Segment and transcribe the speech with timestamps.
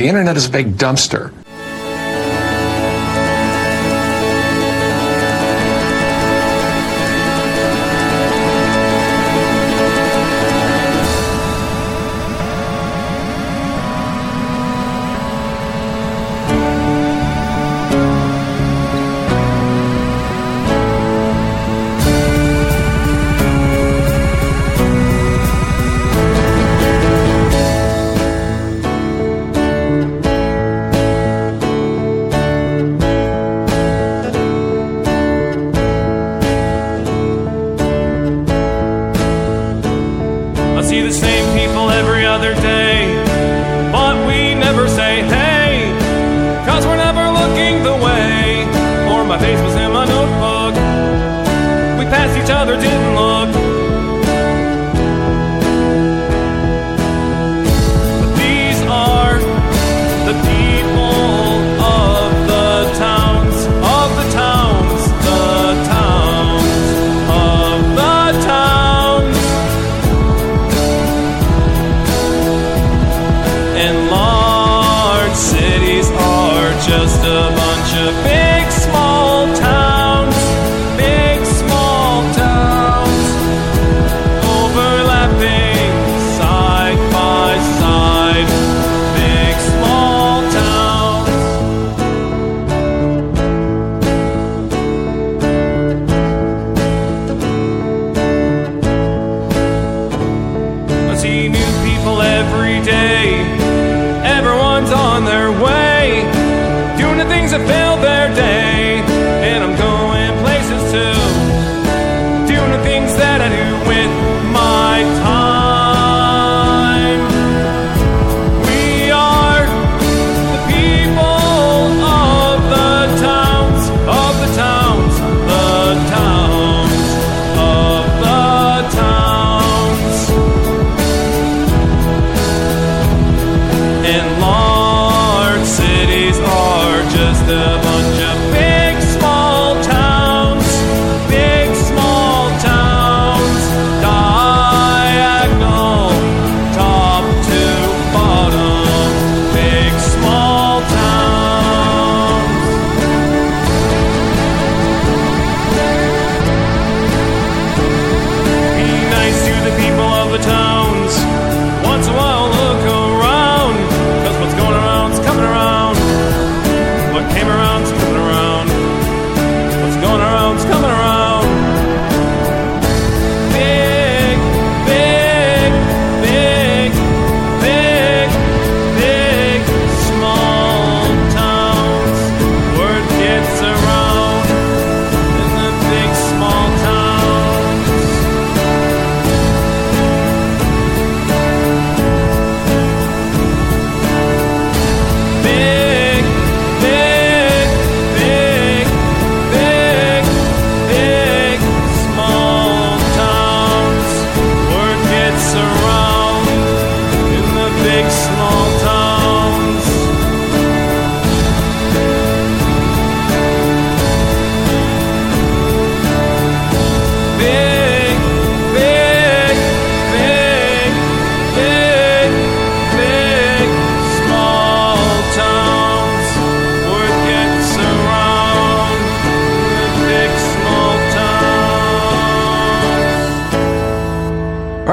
[0.00, 1.30] The internet is a big dumpster.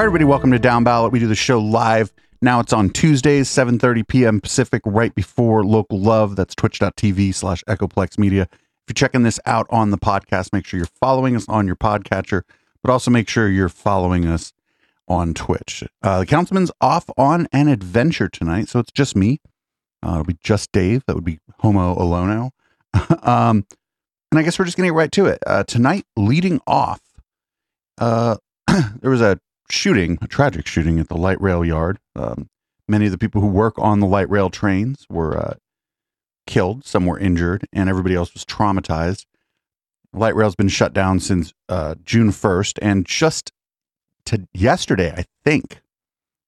[0.07, 1.11] Everybody, welcome to Down Ballot.
[1.11, 2.13] We do the show live.
[2.41, 4.39] Now it's on Tuesdays, 7.30 p.m.
[4.39, 6.37] Pacific, right before Local Love.
[6.37, 8.43] That's twitch.tv slash Echoplex Media.
[8.43, 11.75] If you're checking this out on the podcast, make sure you're following us on your
[11.75, 12.43] podcatcher,
[12.81, 14.53] but also make sure you're following us
[15.09, 15.83] on Twitch.
[16.01, 19.41] Uh, the councilman's off on an adventure tonight, so it's just me.
[20.01, 21.03] Uh, it'll be just Dave.
[21.07, 22.51] That would be Homo Alono.
[23.27, 23.65] um,
[24.31, 25.39] and I guess we're just going to get right to it.
[25.45, 27.01] Uh, tonight, leading off,
[27.97, 28.37] uh,
[29.01, 29.37] there was a
[29.69, 31.99] shooting, a tragic shooting at the light rail yard.
[32.15, 32.49] Um,
[32.87, 35.53] many of the people who work on the light rail trains were uh,
[36.45, 39.25] killed, some were injured, and everybody else was traumatized.
[40.13, 43.51] Light rail's been shut down since uh, June 1st, and just
[44.25, 45.81] to yesterday, I think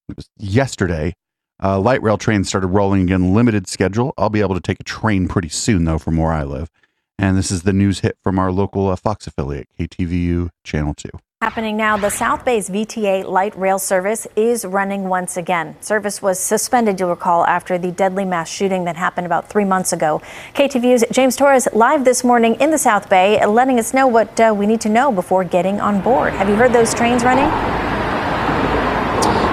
[0.08, 1.14] it was yesterday,
[1.62, 4.14] uh, light rail trains started rolling again, limited schedule.
[4.18, 6.70] I'll be able to take a train pretty soon, though, from where I live.
[7.18, 11.10] And this is the news hit from our local uh, Fox affiliate, KTVU Channel 2.
[11.42, 15.74] Happening now, the South Bay's VTA light rail service is running once again.
[15.82, 19.94] Service was suspended, you'll recall, after the deadly mass shooting that happened about three months
[19.94, 20.22] ago.
[20.54, 24.54] KTVU's James Torres live this morning in the South Bay, letting us know what uh,
[24.54, 26.34] we need to know before getting on board.
[26.34, 27.99] Have you heard those trains running?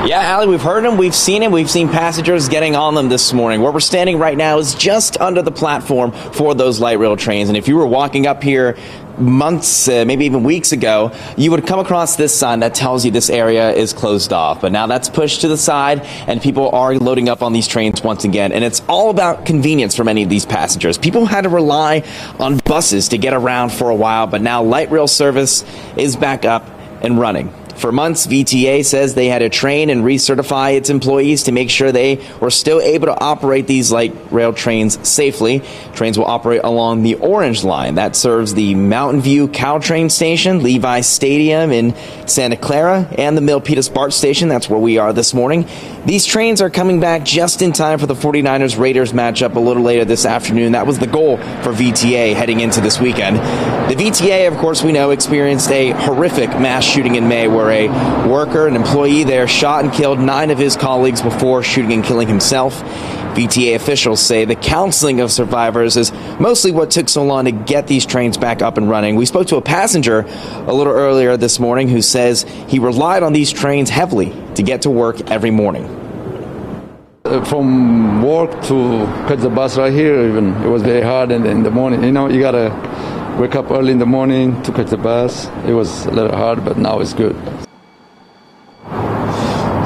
[0.06, 3.32] Yeah, Allie, we've heard them, we've seen them, we've seen passengers getting on them this
[3.32, 3.60] morning.
[3.60, 7.48] Where we're standing right now is just under the platform for those light rail trains.
[7.48, 8.76] And if you were walking up here
[9.18, 13.10] months, uh, maybe even weeks ago, you would come across this sign that tells you
[13.10, 14.60] this area is closed off.
[14.60, 18.00] But now that's pushed to the side, and people are loading up on these trains
[18.00, 18.52] once again.
[18.52, 20.98] And it's all about convenience for many of these passengers.
[20.98, 22.04] People had to rely
[22.38, 25.64] on buses to get around for a while, but now light rail service
[25.96, 26.64] is back up
[27.02, 27.52] and running.
[27.76, 31.92] For months, VTA says they had to train and recertify its employees to make sure
[31.92, 35.62] they were still able to operate these light rail trains safely.
[35.94, 41.02] Trains will operate along the Orange Line that serves the Mountain View Caltrain Station, Levi
[41.02, 41.94] Stadium in
[42.26, 44.48] Santa Clara, and the Milpitas BART Station.
[44.48, 45.68] That's where we are this morning.
[46.06, 49.82] These trains are coming back just in time for the 49ers Raiders matchup a little
[49.82, 50.72] later this afternoon.
[50.72, 53.36] That was the goal for VTA heading into this weekend.
[53.90, 57.88] The VTA, of course, we know experienced a horrific mass shooting in May where where
[57.88, 62.04] a worker, an employee there, shot and killed nine of his colleagues before shooting and
[62.04, 62.80] killing himself.
[63.34, 67.86] VTA officials say the counseling of survivors is mostly what took so long to get
[67.86, 69.16] these trains back up and running.
[69.16, 73.32] We spoke to a passenger a little earlier this morning who says he relied on
[73.32, 75.84] these trains heavily to get to work every morning.
[77.24, 81.62] Uh, from work to catch the bus right here, even it was very hard in
[81.64, 82.04] the morning.
[82.04, 82.70] You know, you gotta
[83.38, 85.46] wake up early in the morning to catch the bus.
[85.66, 87.36] It was a little hard, but now it's good.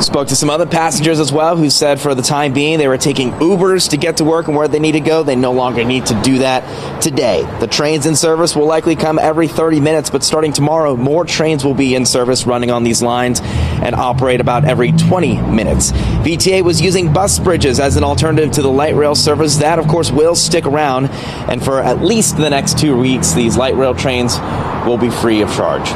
[0.00, 2.96] Spoke to some other passengers as well who said for the time being they were
[2.96, 5.22] taking Ubers to get to work and where they need to go.
[5.22, 7.42] They no longer need to do that today.
[7.60, 11.66] The trains in service will likely come every 30 minutes, but starting tomorrow, more trains
[11.66, 15.92] will be in service running on these lines and operate about every 20 minutes.
[15.92, 19.56] VTA was using bus bridges as an alternative to the light rail service.
[19.56, 21.10] That, of course, will stick around.
[21.50, 24.38] And for at least the next two weeks, these light rail trains
[24.86, 25.90] will be free of charge.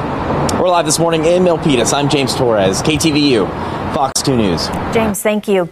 [0.60, 1.92] We're live this morning in Milpitas.
[1.92, 3.46] I'm James Torres, KTVU,
[3.94, 4.66] Fox 2 News.
[4.92, 5.68] James, thank you.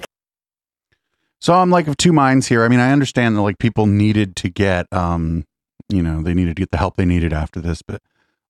[1.41, 2.63] So I'm like of two minds here.
[2.63, 5.45] I mean, I understand that like people needed to get, um,
[5.89, 8.01] you know, they needed to get the help they needed after this, but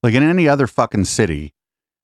[0.03, 1.55] like in any other fucking city,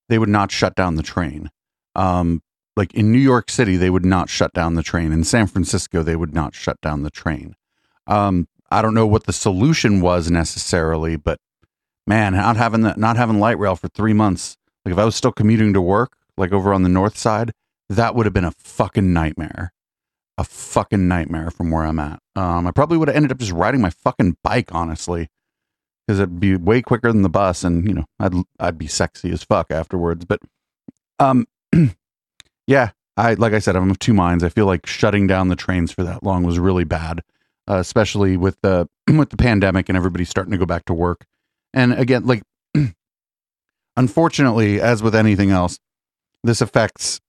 [0.09, 1.51] they would not shut down the train.
[1.95, 2.43] Um,
[2.75, 5.13] like in New York City, they would not shut down the train.
[5.13, 7.55] In San Francisco, they would not shut down the train.
[8.07, 11.39] Um, I don't know what the solution was necessarily, but
[12.07, 14.57] man, not having the not having light rail for three months.
[14.87, 17.53] Like if I was still commuting to work, like over on the north side,
[17.89, 19.73] that would have been a fucking nightmare.
[20.37, 22.21] A fucking nightmare from where I'm at.
[22.37, 25.29] Um, I probably would have ended up just riding my fucking bike, honestly,
[26.07, 29.33] because it'd be way quicker than the bus, and you know, I'd I'd be sexy
[29.33, 30.25] as fuck afterwards.
[30.25, 30.41] But,
[31.19, 31.47] um,
[32.69, 34.45] yeah, I like I said, I'm of two minds.
[34.45, 37.23] I feel like shutting down the trains for that long was really bad,
[37.69, 41.27] uh, especially with the with the pandemic and everybody starting to go back to work.
[41.75, 42.45] And again, like,
[43.97, 45.81] unfortunately, as with anything else,
[46.45, 47.21] this affects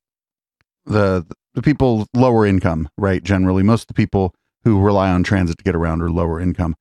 [0.86, 3.24] the the people lower income, right?
[3.24, 4.34] Generally, most of the people
[4.64, 6.76] who rely on transit to get around are lower income.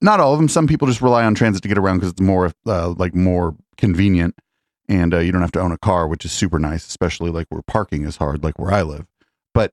[0.00, 0.48] Not all of them.
[0.48, 3.56] Some people just rely on transit to get around because it's more uh, like more
[3.76, 4.36] convenient,
[4.88, 7.46] and uh, you don't have to own a car, which is super nice, especially like
[7.48, 9.06] where parking is hard, like where I live.
[9.54, 9.72] But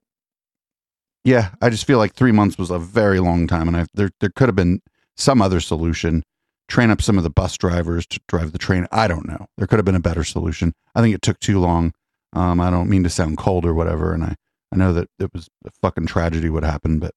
[1.24, 4.10] yeah, I just feel like three months was a very long time, and I, there
[4.20, 4.80] there could have been
[5.16, 6.24] some other solution
[6.68, 8.86] train up some of the bus drivers to drive the train.
[8.90, 9.46] I don't know.
[9.56, 10.74] There could have been a better solution.
[10.94, 11.92] I think it took too long.
[12.32, 14.34] Um, I don't mean to sound cold or whatever, and I,
[14.72, 17.14] I know that it was a fucking tragedy what happened, but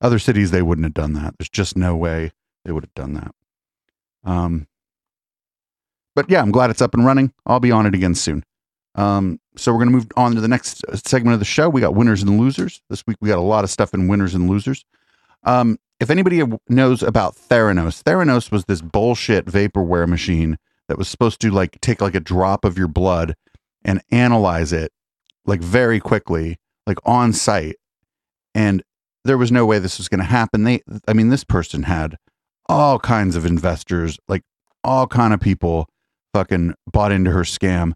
[0.00, 1.34] other cities they wouldn't have done that.
[1.38, 2.32] There's just no way
[2.64, 3.32] they would have done that.
[4.24, 4.66] Um,
[6.14, 7.32] but yeah, I'm glad it's up and running.
[7.44, 8.42] I'll be on it again soon.
[8.94, 11.68] Um, so we're going to move on to the next segment of the show.
[11.68, 12.82] We got winners and losers.
[12.88, 14.84] This week we got a lot of stuff in winners and losers.
[15.44, 21.40] Um, if anybody knows about Theranos, Theranos was this bullshit vaporware machine that was supposed
[21.40, 23.34] to like take like a drop of your blood
[23.84, 24.92] and analyze it
[25.46, 27.76] like very quickly, like on site.
[28.54, 28.82] And
[29.24, 30.64] there was no way this was going to happen.
[30.64, 32.16] They, I mean, this person had
[32.68, 34.42] all kinds of investors, like
[34.84, 35.88] all kind of people
[36.34, 37.92] fucking bought into her scam.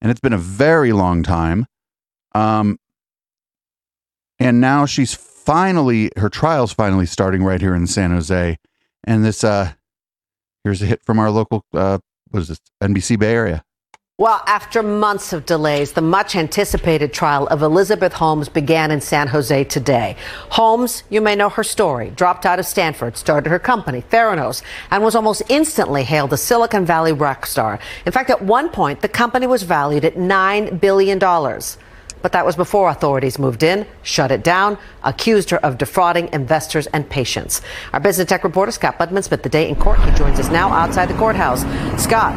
[0.00, 1.66] And it's been a very long time.
[2.34, 2.78] Um,
[4.38, 5.14] and now she's
[5.46, 8.58] finally her trial's finally starting right here in San Jose,
[9.04, 9.72] and this uh
[10.64, 11.98] here's a hit from our local uh
[12.30, 13.64] what is this NBC Bay Area.
[14.18, 19.28] Well, after months of delays, the much anticipated trial of Elizabeth Holmes began in San
[19.28, 20.16] Jose today.
[20.48, 25.04] Holmes, you may know her story, dropped out of Stanford, started her company, Theranos, and
[25.04, 27.78] was almost instantly hailed a Silicon Valley rock star.
[28.06, 31.18] In fact, at one point, the company was valued at $9 billion.
[32.26, 36.88] But that was before authorities moved in, shut it down, accused her of defrauding investors
[36.88, 37.62] and patients.
[37.92, 40.00] Our business tech reporter, Scott Budman, spent the day in court.
[40.00, 41.60] He joins us now outside the courthouse.
[42.02, 42.34] Scott.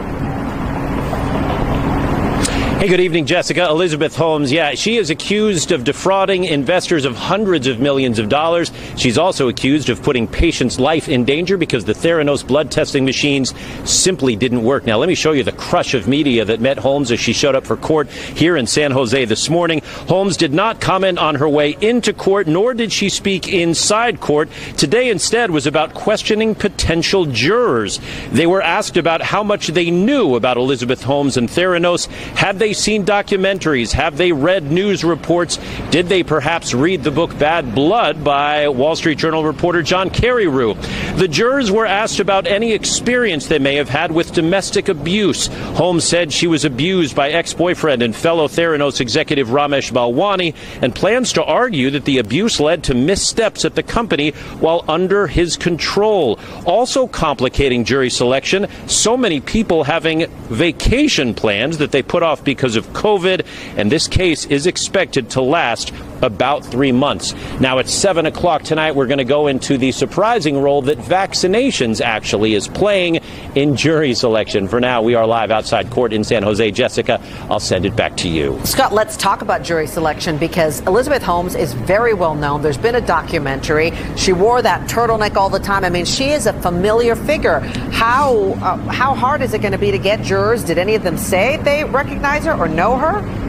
[2.80, 3.68] Hey, good evening, Jessica.
[3.68, 8.72] Elizabeth Holmes, yeah, she is accused of defrauding investors of hundreds of millions of dollars.
[8.96, 13.54] She's also accused of putting patients' life in danger because the Theranos blood testing machines
[13.84, 14.86] simply didn't work.
[14.86, 17.54] Now, let me show you the crush of media that met Holmes as she showed
[17.54, 19.82] up for court here in San Jose this morning.
[20.08, 24.48] Holmes did not comment on her way into court, nor did she speak inside court.
[24.78, 28.00] Today, instead, was about questioning potential jurors.
[28.32, 32.08] They were asked about how much they knew about Elizabeth Holmes and Theranos.
[32.38, 33.92] Had they they seen documentaries?
[33.94, 35.58] Have they read news reports?
[35.90, 40.76] Did they perhaps read the book Bad Blood by Wall Street Journal reporter John Carreyrou?
[41.18, 45.48] The jurors were asked about any experience they may have had with domestic abuse.
[45.48, 50.94] Holmes said she was abused by ex boyfriend and fellow Theranos executive Ramesh Balwani and
[50.94, 55.58] plans to argue that the abuse led to missteps at the company while under his
[55.58, 56.40] control.
[56.68, 62.59] Also complicating jury selection, so many people having vacation plans that they put off because
[62.60, 63.46] because of COVID,
[63.78, 67.34] and this case is expected to last about three months.
[67.60, 72.02] Now, at 7 o'clock tonight, we're going to go into the surprising role that vaccinations
[72.02, 73.22] actually is playing
[73.56, 74.68] in jury selection.
[74.68, 76.72] For now, we are live outside court in San Jose.
[76.72, 78.60] Jessica, I'll send it back to you.
[78.66, 82.62] Scott, let's talk about jury selection because Elizabeth Holmes is very well known.
[82.62, 83.92] There's been a documentary.
[84.16, 85.86] She wore that turtleneck all the time.
[85.86, 87.60] I mean, she is a familiar figure.
[87.92, 90.64] How, uh, how hard is it going to be to get jurors?
[90.64, 93.49] Did any of them say they recognize her or know her?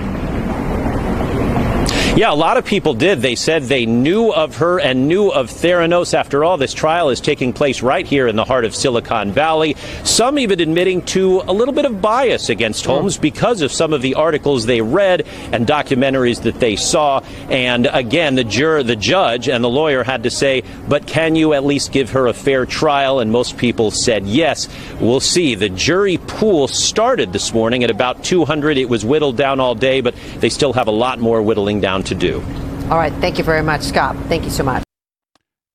[2.17, 3.23] Yeah, a lot of people did.
[3.23, 6.13] They said they knew of her and knew of Theranos.
[6.13, 9.77] After all, this trial is taking place right here in the heart of Silicon Valley.
[10.03, 12.91] Some even admitting to a little bit of bias against hmm.
[12.91, 17.21] Holmes because of some of the articles they read and documentaries that they saw.
[17.49, 21.55] And again, the juror, the judge, and the lawyer had to say, "But can you
[21.55, 24.69] at least give her a fair trial?" And most people said yes.
[25.01, 25.55] We'll see.
[25.55, 28.79] The jury pool started this morning at about 200.
[28.79, 32.00] It was whittled down all day, but they still have a lot more whittling down
[32.03, 32.41] to do.
[32.91, 33.13] All right.
[33.15, 34.17] Thank you very much, Scott.
[34.29, 34.83] Thank you so much.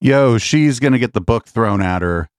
[0.01, 2.29] Yo, she's going to get the book thrown at her.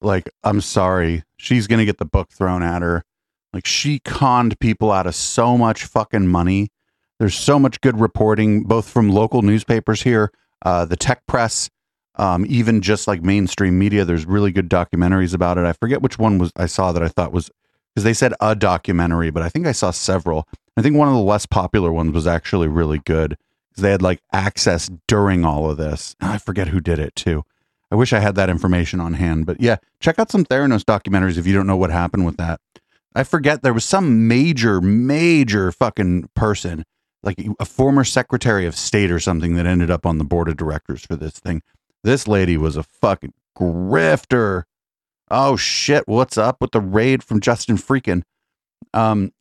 [0.00, 1.24] Like, I'm sorry.
[1.36, 3.04] She's going to get the book thrown at her.
[3.52, 6.70] Like, she conned people out of so much fucking money.
[7.18, 10.32] There's so much good reporting, both from local newspapers here,
[10.64, 11.70] uh, the tech press,
[12.16, 14.04] um, even just like mainstream media.
[14.04, 15.64] There's really good documentaries about it.
[15.64, 17.50] I forget which one was I saw that I thought was
[17.94, 20.48] because they said a documentary, but I think I saw several.
[20.76, 23.36] I think one of the less popular ones was actually really good
[23.70, 26.16] because they had like access during all of this.
[26.20, 27.44] I forget who did it too.
[27.90, 31.36] I wish I had that information on hand, but yeah, check out some Theranos documentaries
[31.36, 32.58] if you don't know what happened with that.
[33.14, 36.84] I forget there was some major, major fucking person,
[37.22, 40.56] like a former Secretary of State or something, that ended up on the board of
[40.56, 41.60] directors for this thing.
[42.02, 44.62] This lady was a fucking grifter.
[45.30, 48.22] Oh shit, what's up with the raid from Justin Freakin?
[48.94, 49.32] Um,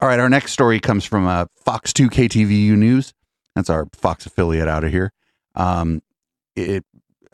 [0.00, 3.12] all right, our next story comes from uh, Fox 2 KTVU News.
[3.54, 5.12] That's our Fox affiliate out of here.
[5.54, 6.02] Um,
[6.56, 6.84] it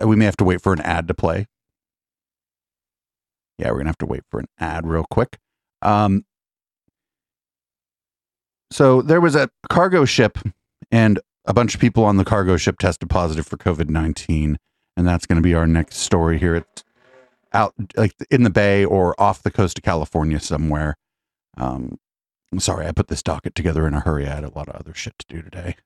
[0.05, 1.47] we may have to wait for an ad to play.
[3.59, 5.39] Yeah, we're gonna have to wait for an ad real quick.
[5.83, 6.25] Um,
[8.71, 10.39] so there was a cargo ship,
[10.91, 14.59] and a bunch of people on the cargo ship tested positive for COVID nineteen,
[14.97, 16.57] and that's going to be our next story here.
[16.57, 16.85] It's
[17.53, 20.97] out like in the bay or off the coast of California somewhere.
[21.57, 21.99] Um,
[22.53, 24.27] I'm sorry, I put this docket together in a hurry.
[24.27, 25.77] I had a lot of other shit to do today.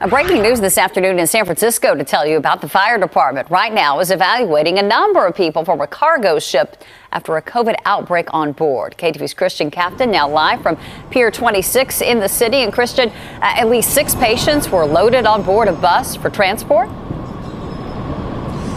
[0.00, 3.48] A breaking news this afternoon in San Francisco to tell you about the fire department
[3.50, 7.74] right now is evaluating a number of people from a cargo ship after a COVID
[7.84, 8.96] outbreak on board.
[8.98, 10.76] KTV's Christian Kafton now live from
[11.10, 12.58] Pier 26 in the city.
[12.58, 16.88] And Christian, uh, at least six patients were loaded on board a bus for transport.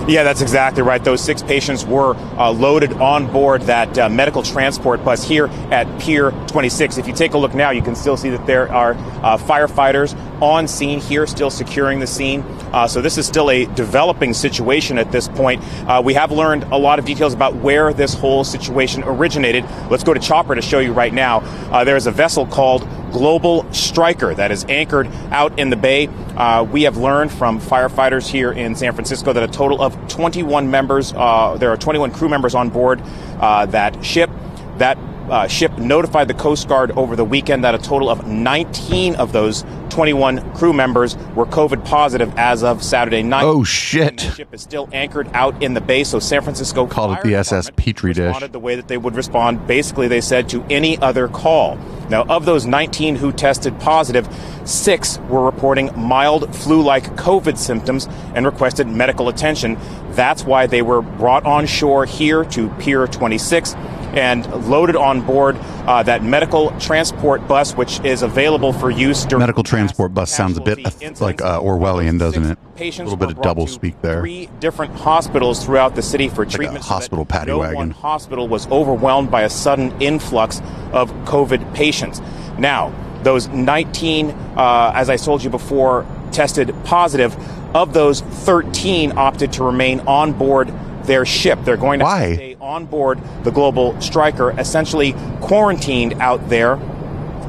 [0.08, 1.02] Yeah, that's exactly right.
[1.02, 6.02] Those six patients were uh, loaded on board that uh, medical transport bus here at
[6.02, 6.98] Pier 26.
[6.98, 10.16] If you take a look now, you can still see that there are uh, firefighters
[10.42, 12.42] on scene here, still securing the scene.
[12.74, 15.64] Uh, so this is still a developing situation at this point.
[15.88, 19.64] Uh, we have learned a lot of details about where this whole situation originated.
[19.92, 21.42] Let's go to Chopper to show you right now.
[21.72, 26.08] Uh, there is a vessel called Global Striker that is anchored out in the bay.
[26.08, 30.72] Uh, we have learned from firefighters here in San Francisco that a total of 21
[30.72, 33.02] members, uh, there are 21 crew members on board
[33.40, 34.30] uh, that ship.
[34.78, 34.98] That
[35.30, 39.32] uh, ship notified the Coast Guard over the weekend that a total of 19 of
[39.32, 43.44] those 21 crew members were COVID positive as of Saturday night.
[43.44, 44.18] Oh shit!
[44.18, 47.36] The ship is still anchored out in the bay, so San Francisco called it the
[47.36, 48.24] SS Petri dish.
[48.26, 49.68] Responded the way that they would respond.
[49.68, 51.78] Basically, they said to any other call.
[52.10, 54.28] Now, of those 19 who tested positive,
[54.66, 59.78] six were reporting mild flu-like COVID symptoms and requested medical attention.
[60.12, 63.76] That's why they were brought on shore here to Pier 26
[64.14, 69.42] and loaded on board uh, that medical transport bus, which is available for use during
[69.42, 70.80] medical transport bus sounds a bit
[71.22, 72.58] like uh, Orwellian, doesn't it?
[72.80, 74.22] A little bit of double speak there.
[74.22, 76.84] Three different hospitals throughout the city for like treatment.
[76.84, 77.76] A hospital so paddy no wagon.
[77.76, 82.22] One hospital was overwhelmed by a sudden influx of COVID patients.
[82.58, 87.36] Now, those 19, uh, as I told you before, tested positive.
[87.76, 90.74] Of those, 13 opted to remain on board
[91.06, 91.60] their ship.
[91.64, 92.34] They're going to Why?
[92.36, 96.80] stay on board the Global Striker, essentially quarantined out there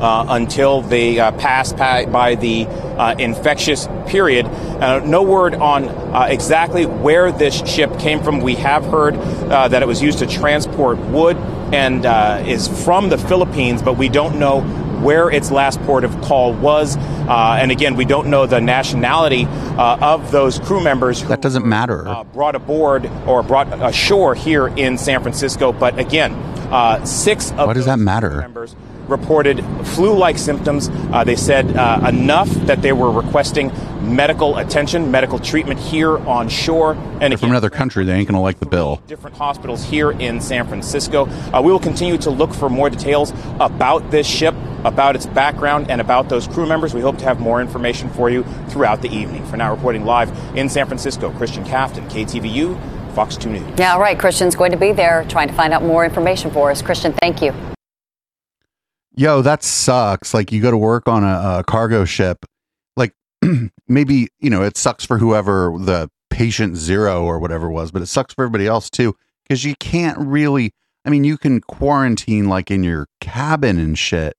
[0.02, 4.46] uh, until they uh, pass pa- by the uh, infectious period.
[4.46, 8.40] Uh, no word on uh, exactly where this ship came from.
[8.40, 11.36] We have heard uh, that it was used to transport wood
[11.72, 12.04] and
[12.46, 14.60] is from the Philippines, but we don't know
[15.02, 16.96] where its last port of call was.
[16.96, 21.20] Uh, and again, we don't know the nationality uh, of those crew members.
[21.20, 22.06] Who that doesn't matter.
[22.06, 25.72] Uh, brought aboard or brought ashore here in San Francisco.
[25.72, 26.32] But again,
[27.04, 28.38] six of why does that matter?
[28.38, 28.74] Members
[29.08, 30.88] reported flu-like symptoms.
[31.12, 33.70] Uh, they said uh, enough that they were requesting
[34.02, 36.94] medical attention, medical treatment here on shore.
[36.94, 39.02] And again, from another country, they ain't gonna like the bill.
[39.06, 41.26] Different hospitals here in San Francisco.
[41.26, 45.90] Uh, we will continue to look for more details about this ship, about its background,
[45.90, 46.94] and about those crew members.
[46.94, 49.44] We hope to have more information for you throughout the evening.
[49.46, 53.78] For now, reporting live in San Francisco, Christian Kafton, KTVU, Fox 2 News.
[53.78, 54.18] Yeah, all right.
[54.18, 56.82] Christian's going to be there trying to find out more information for us.
[56.82, 57.52] Christian, thank you.
[59.14, 60.32] Yo, that sucks.
[60.32, 62.46] Like you go to work on a, a cargo ship,
[62.96, 63.12] like
[63.88, 68.06] maybe you know it sucks for whoever the patient zero or whatever was, but it
[68.06, 70.72] sucks for everybody else too because you can't really.
[71.04, 74.36] I mean, you can quarantine like in your cabin and shit,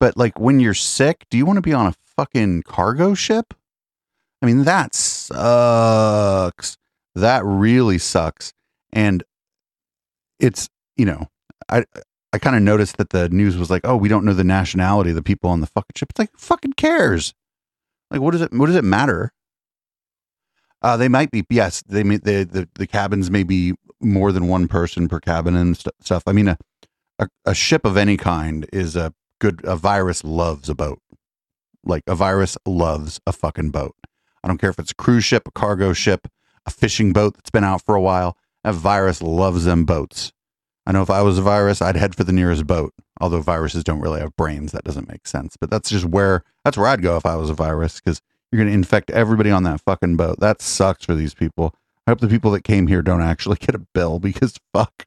[0.00, 3.54] but like when you're sick, do you want to be on a fucking cargo ship?
[4.42, 6.76] I mean, that sucks.
[7.14, 8.52] That really sucks.
[8.92, 9.22] And
[10.38, 11.26] it's, you know,
[11.68, 11.84] I
[12.32, 15.10] I kind of noticed that the news was like, "Oh, we don't know the nationality
[15.10, 17.34] of the people on the fucking ship." It's like, fucking cares?
[18.10, 18.52] Like, what does it?
[18.52, 19.32] What does it matter?
[20.82, 21.44] Uh, they might be.
[21.50, 22.16] Yes, they may.
[22.18, 26.22] They, the the cabins may be more than one person per cabin and st- stuff.
[26.26, 26.58] I mean, a,
[27.18, 29.60] a a ship of any kind is a good.
[29.64, 31.00] A virus loves a boat.
[31.84, 33.96] Like a virus loves a fucking boat.
[34.42, 36.28] I don't care if it's a cruise ship, a cargo ship,
[36.66, 38.36] a fishing boat that's been out for a while.
[38.64, 40.32] A virus loves them boats.
[40.86, 42.92] I know if I was a virus, I'd head for the nearest boat.
[43.20, 45.56] Although viruses don't really have brains, that doesn't make sense.
[45.56, 48.20] But that's just where that's where I'd go if I was a virus because
[48.50, 50.40] you're going to infect everybody on that fucking boat.
[50.40, 51.74] That sucks for these people.
[52.06, 55.06] I hope the people that came here don't actually get a bill because fuck,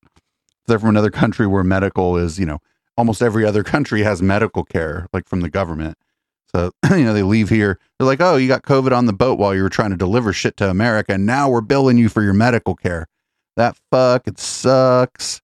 [0.67, 2.59] they're from another country where medical is, you know,
[2.97, 5.97] almost every other country has medical care like from the government.
[6.55, 7.79] So you know they leave here.
[7.97, 10.33] They're like, oh, you got COVID on the boat while you were trying to deliver
[10.33, 13.07] shit to America, and now we're billing you for your medical care.
[13.55, 15.41] That fuck, it sucks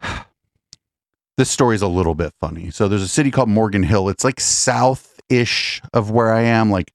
[1.36, 2.70] this story is a little bit funny.
[2.70, 4.08] So there's a city called Morgan Hill.
[4.08, 6.92] It's like south-ish of where I am, like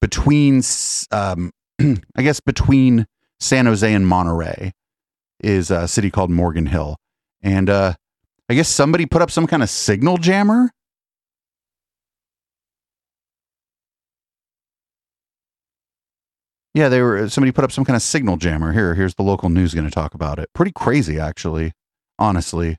[0.00, 0.62] between,
[1.10, 3.06] um, I guess between
[3.38, 4.72] San Jose and Monterey
[5.42, 6.96] is a city called Morgan Hill.
[7.42, 7.94] And uh,
[8.48, 10.70] I guess somebody put up some kind of signal jammer.
[16.74, 18.72] Yeah, they were somebody put up some kind of signal jammer.
[18.72, 20.48] Here, here's the local news going to talk about it.
[20.54, 21.72] Pretty crazy, actually.
[22.18, 22.76] Honestly,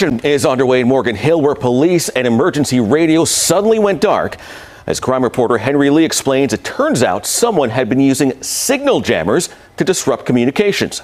[0.00, 4.36] is underway in Morgan Hill, where police and emergency radio suddenly went dark.
[4.86, 9.48] As crime reporter Henry Lee explains, it turns out someone had been using signal jammers
[9.76, 11.00] to disrupt communications.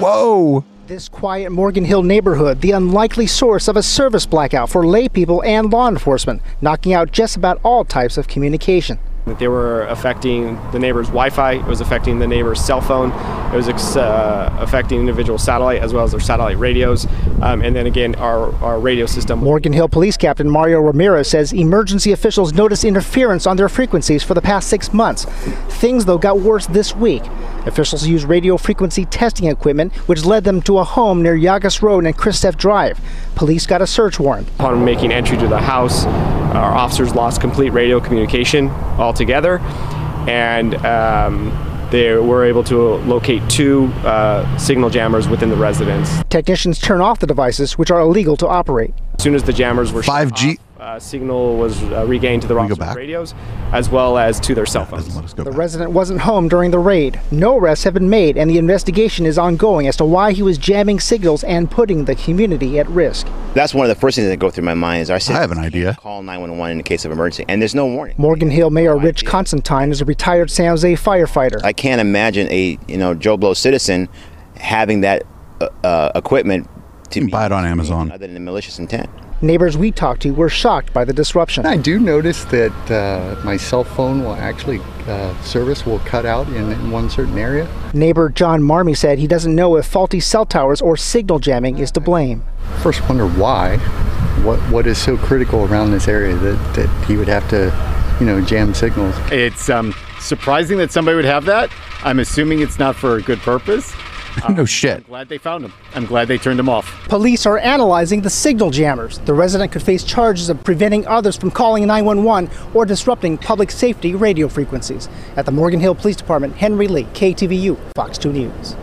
[0.00, 0.64] Whoa!
[0.86, 5.42] This quiet Morgan Hill neighborhood, the unlikely source of a service blackout for lay people
[5.44, 8.98] and law enforcement, knocking out just about all types of communication.
[9.26, 11.54] That they were affecting the neighbor's Wi-Fi.
[11.54, 13.10] It was affecting the neighbor's cell phone.
[13.52, 17.08] It was uh, affecting individual satellite as well as their satellite radios.
[17.42, 19.40] Um, and then again, our, our radio system.
[19.40, 24.34] Morgan Hill Police Captain Mario Ramirez says emergency officials noticed interference on their frequencies for
[24.34, 25.24] the past six months.
[25.80, 27.24] Things though got worse this week.
[27.66, 32.06] Officials used radio frequency testing equipment, which led them to a home near Llagas Road
[32.06, 33.00] and Christef Drive.
[33.34, 34.48] Police got a search warrant.
[34.50, 39.58] Upon making entry to the house, our officers lost complete radio communication altogether,
[40.28, 41.50] and um,
[41.90, 46.22] they were able to locate two uh, signal jammers within the residence.
[46.30, 48.92] Technicians turn off the devices, which are illegal to operate.
[49.14, 50.58] As soon as the jammers were 5G.
[50.78, 52.96] Uh, signal was uh, regained to the we go officers' back?
[52.96, 53.34] radios,
[53.72, 55.14] as well as to their cell phones.
[55.16, 55.58] Let us go The back.
[55.58, 57.18] resident wasn't home during the raid.
[57.30, 60.58] No arrests have been made, and the investigation is ongoing as to why he was
[60.58, 63.26] jamming signals and putting the community at risk.
[63.54, 65.50] That's one of the first things that go through my mind is our I have
[65.52, 65.94] an idea.
[65.98, 68.14] call 911 in the case of emergency, and there's no warning.
[68.18, 71.64] Morgan Hill Mayor Rich Constantine is a retired San Jose firefighter.
[71.64, 74.08] I can't imagine a you know Joe Blow citizen
[74.56, 75.22] having that
[75.60, 76.68] uh, uh, equipment
[77.10, 78.10] to You can buy it on Amazon.
[78.12, 79.08] other than a malicious intent.
[79.42, 81.66] Neighbors we talked to were shocked by the disruption.
[81.66, 86.46] I do notice that uh, my cell phone will actually, uh, service will cut out
[86.48, 87.68] in, in one certain area.
[87.92, 91.90] Neighbor John Marmy said he doesn't know if faulty cell towers or signal jamming is
[91.92, 92.44] to blame.
[92.82, 93.76] First, wonder why.
[94.42, 97.70] What What is so critical around this area that, that he would have to,
[98.18, 99.14] you know, jam signals?
[99.30, 101.70] It's um, surprising that somebody would have that.
[102.02, 103.94] I'm assuming it's not for a good purpose.
[104.50, 104.98] no shit.
[104.98, 105.72] I'm glad they found them.
[105.94, 107.08] I'm glad they turned them off.
[107.08, 109.18] Police are analyzing the signal jammers.
[109.20, 114.14] The resident could face charges of preventing others from calling 911 or disrupting public safety
[114.14, 115.08] radio frequencies.
[115.36, 118.76] At the Morgan Hill Police Department, Henry Lee, KTVU, Fox 2 News.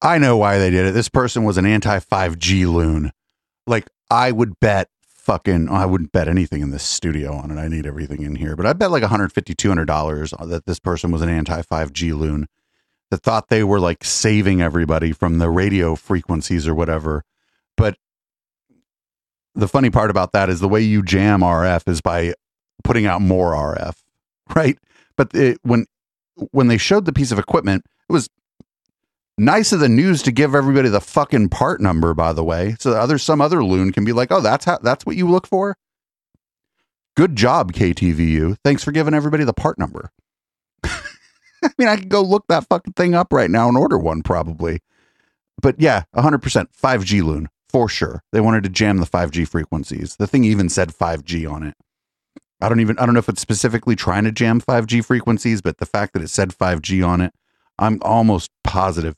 [0.00, 0.92] I know why they did it.
[0.92, 3.12] This person was an anti 5G loon.
[3.66, 7.60] Like, I would bet fucking, I wouldn't bet anything in this studio on it.
[7.60, 8.56] I need everything in here.
[8.56, 12.46] But I bet like $150, $200 that this person was an anti 5G loon
[13.10, 17.24] that thought they were like saving everybody from the radio frequencies or whatever.
[17.76, 17.96] But
[19.54, 22.34] the funny part about that is the way you jam RF is by
[22.84, 23.96] putting out more RF,
[24.54, 24.78] right?
[25.16, 25.86] But it, when
[26.52, 28.28] when they showed the piece of equipment, it was
[29.36, 32.14] nice of the news to give everybody the fucking part number.
[32.14, 34.78] By the way, so that other some other loon can be like, "Oh, that's how
[34.78, 35.76] that's what you look for."
[37.16, 38.58] Good job, KTVU.
[38.62, 40.12] Thanks for giving everybody the part number.
[41.64, 44.22] I mean, I could go look that fucking thing up right now and order one
[44.22, 44.80] probably.
[45.60, 48.22] But yeah, 100% 5G loon for sure.
[48.32, 50.16] They wanted to jam the 5G frequencies.
[50.16, 51.74] The thing even said 5G on it.
[52.60, 55.78] I don't even I don't know if it's specifically trying to jam 5G frequencies, but
[55.78, 57.32] the fact that it said 5G on it,
[57.78, 59.16] I'm almost positive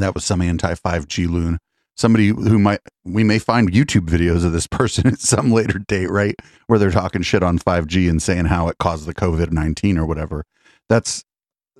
[0.00, 1.58] that was some anti 5G loon.
[1.96, 6.10] Somebody who might we may find YouTube videos of this person at some later date,
[6.10, 6.36] right?
[6.66, 10.06] Where they're talking shit on 5G and saying how it caused the COVID 19 or
[10.06, 10.44] whatever.
[10.88, 11.24] That's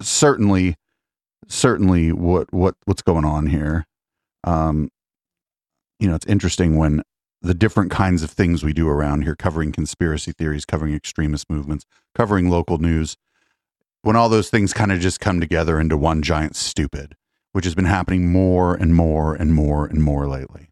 [0.00, 0.76] certainly
[1.46, 3.86] certainly what what what's going on here.
[4.44, 4.90] Um,
[5.98, 7.02] you know, it's interesting when
[7.40, 11.84] the different kinds of things we do around here, covering conspiracy theories, covering extremist movements,
[12.14, 13.16] covering local news,
[14.02, 17.14] when all those things kind of just come together into one giant stupid,
[17.52, 20.67] which has been happening more and more and more and more lately.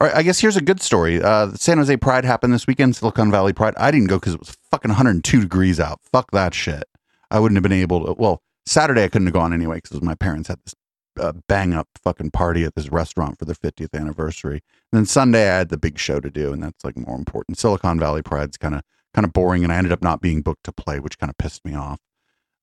[0.00, 1.22] All right, I guess here's a good story.
[1.22, 3.74] Uh, San Jose Pride happened this weekend, Silicon Valley Pride.
[3.76, 6.00] I didn't go because it was fucking 102 degrees out.
[6.10, 6.84] Fuck that shit.
[7.30, 8.12] I wouldn't have been able to.
[8.14, 10.74] Well, Saturday I couldn't have gone anyway because my parents had this
[11.20, 14.62] uh, bang up fucking party at this restaurant for their 50th anniversary.
[14.90, 17.58] And then Sunday I had the big show to do, and that's like more important.
[17.58, 18.80] Silicon Valley Pride's kind of
[19.12, 21.36] kind of boring, and I ended up not being booked to play, which kind of
[21.36, 22.00] pissed me off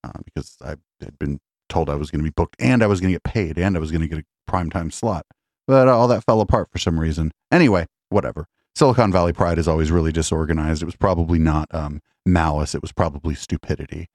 [0.04, 3.00] uh, because I had been told I was going to be booked and I was
[3.00, 5.28] going to get paid and I was going to get a primetime slot.
[5.68, 7.32] But uh, all that fell apart for some reason.
[7.52, 8.48] Anyway, whatever.
[8.76, 10.82] Silicon Valley Pride is always really disorganized.
[10.82, 12.74] It was probably not um, malice.
[12.74, 14.10] It was probably stupidity.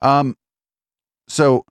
[0.00, 0.36] Um,
[1.28, 1.64] so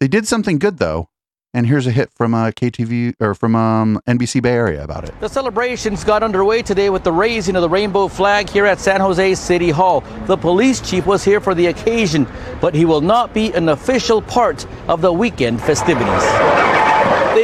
[0.00, 1.08] they did something good though,
[1.52, 5.20] and here's a hit from uh, KTV or from um, NBC Bay Area about it.
[5.20, 9.00] The celebrations got underway today with the raising of the rainbow flag here at San
[9.00, 10.00] Jose City Hall.
[10.26, 12.26] The police chief was here for the occasion,
[12.60, 16.73] but he will not be an official part of the weekend festivities.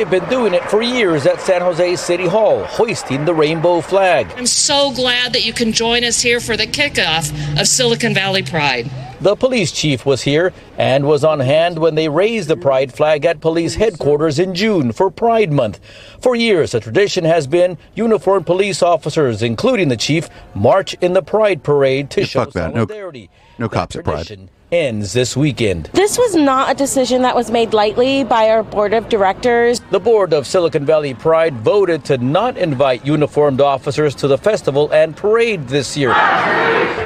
[0.01, 4.33] They've been doing it for years at San Jose City Hall, hoisting the rainbow flag.
[4.35, 8.43] I'm so glad that you can join us here for the kickoff of Silicon Valley
[8.43, 8.91] Pride.
[9.21, 13.27] The police chief was here and was on hand when they raised the pride flag
[13.27, 15.79] at police headquarters in June for Pride Month.
[16.23, 21.21] For years, the tradition has been uniformed police officers, including the chief, march in the
[21.23, 22.69] pride parade to Yeah, show fuck that.
[22.75, 23.29] No, solidarity.
[23.59, 24.49] no cops at Pride.
[24.71, 25.91] Tradition ends this weekend.
[25.93, 29.81] This was not a decision that was made lightly by our board of directors.
[29.91, 34.91] The board of Silicon Valley Pride voted to not invite uniformed officers to the festival
[34.93, 36.15] and parade this year,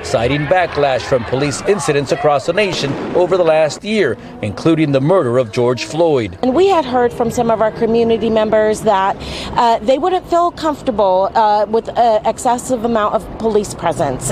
[0.03, 5.39] citing backlash from police incidents across the nation over the last year, including the murder
[5.39, 6.39] of George Floyd.
[6.43, 9.17] And we had heard from some of our community members that
[9.57, 14.31] uh, they wouldn't feel comfortable uh, with an excessive amount of police presence.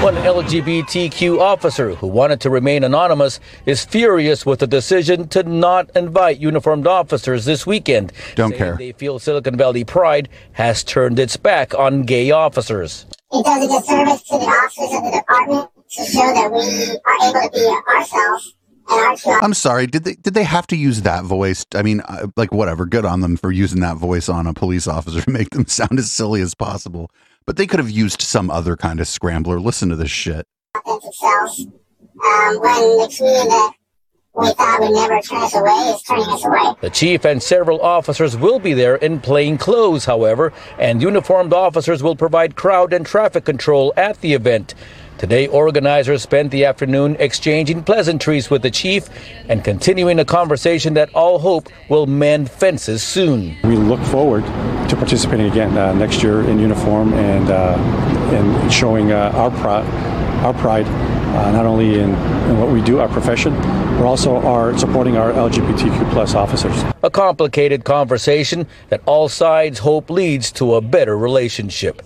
[0.00, 5.90] One LGBTQ officer who wanted to remain anonymous is furious with the decision to not
[5.96, 8.12] invite uniformed officers this weekend.
[8.36, 8.76] Don't care.
[8.76, 13.06] They feel Silicon Valley Pride has turned its back on gay officers.
[13.32, 17.28] it does a disservice to the officers of the department to show that we are
[17.28, 18.54] able to be ourselves
[18.90, 19.88] and our I'm sorry.
[19.88, 21.66] Did they did they have to use that voice?
[21.74, 22.86] I mean, uh, like whatever.
[22.86, 25.98] Good on them for using that voice on a police officer to make them sound
[25.98, 27.10] as silly as possible.
[27.48, 29.58] But they could have used some other kind of scrambler.
[29.58, 30.46] Listen to this shit.
[30.84, 31.72] authentic.
[32.22, 33.78] Um, when the community
[34.34, 36.74] we thought would never turn us away is turning us away.
[36.82, 42.02] The chief and several officers will be there in plain clothes, however, and uniformed officers
[42.02, 44.74] will provide crowd and traffic control at the event.
[45.18, 49.08] Today, organizers spent the afternoon exchanging pleasantries with the chief
[49.48, 53.56] and continuing a conversation that all hope will mend fences soon.
[53.64, 57.76] We look forward to participating again uh, next year in uniform and uh,
[58.32, 59.84] and showing uh, our pride,
[60.44, 63.54] our pride, uh, not only in, in what we do, our profession,
[63.96, 66.84] but also our supporting our LGBTQ plus officers.
[67.02, 72.02] A complicated conversation that all sides hope leads to a better relationship.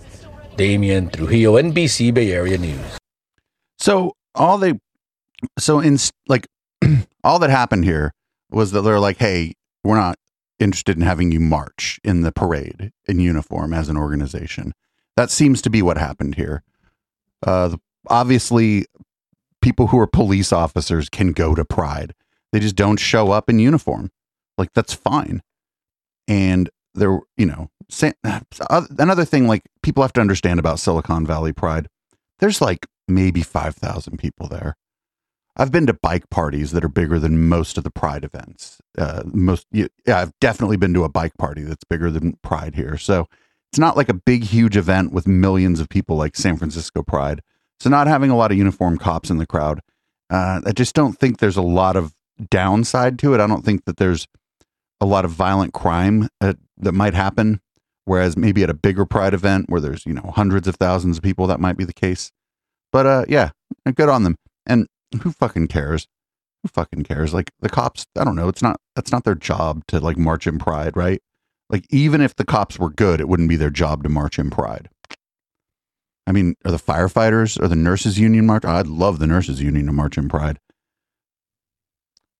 [0.57, 2.97] Damian Trujillo, NBC Bay Area News.
[3.83, 4.79] So all they,
[5.59, 5.97] so in
[6.29, 6.47] like,
[7.25, 8.13] all that happened here
[8.49, 10.15] was that they're like, hey, we're not
[10.57, 14.71] interested in having you march in the parade in uniform as an organization.
[15.17, 16.63] That seems to be what happened here.
[17.45, 18.85] Uh, the- obviously,
[19.61, 22.13] people who are police officers can go to Pride.
[22.53, 24.11] They just don't show up in uniform.
[24.57, 25.41] Like that's fine.
[26.25, 28.39] And there, you know, sa- uh,
[28.97, 31.89] another thing like people have to understand about Silicon Valley Pride.
[32.39, 34.75] There's like maybe 5,000 people there.
[35.55, 38.79] I've been to bike parties that are bigger than most of the Pride events.
[38.97, 42.97] Uh, most, yeah, I've definitely been to a bike party that's bigger than Pride here.
[42.97, 43.27] So
[43.71, 47.41] it's not like a big, huge event with millions of people like San Francisco Pride.
[47.79, 49.81] So not having a lot of uniformed cops in the crowd,
[50.29, 52.13] uh, I just don't think there's a lot of
[52.49, 53.39] downside to it.
[53.39, 54.27] I don't think that there's
[54.99, 57.61] a lot of violent crime uh, that might happen.
[58.05, 61.23] Whereas maybe at a bigger Pride event where there's you know hundreds of thousands of
[61.23, 62.31] people, that might be the case.
[62.93, 63.49] But uh, yeah,
[63.95, 64.37] good on them.
[64.65, 64.87] And
[65.21, 66.07] who fucking cares?
[66.61, 67.33] Who fucking cares?
[67.33, 68.47] Like the cops, I don't know.
[68.47, 71.19] It's not that's not their job to like march in pride, right?
[71.69, 74.49] Like even if the cops were good, it wouldn't be their job to march in
[74.49, 74.89] pride.
[76.25, 78.63] I mean, are the firefighters or the nurses union march?
[78.63, 80.59] I'd love the nurses union to march in pride.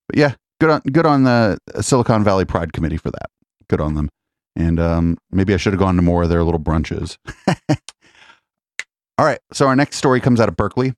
[0.08, 3.30] But yeah, good on good on the Silicon Valley Pride Committee for that.
[3.70, 4.10] Good on them.
[4.56, 7.18] And um, maybe I should have gone to more of their little brunches.
[9.18, 10.94] All right, so our next story comes out of Berkeley,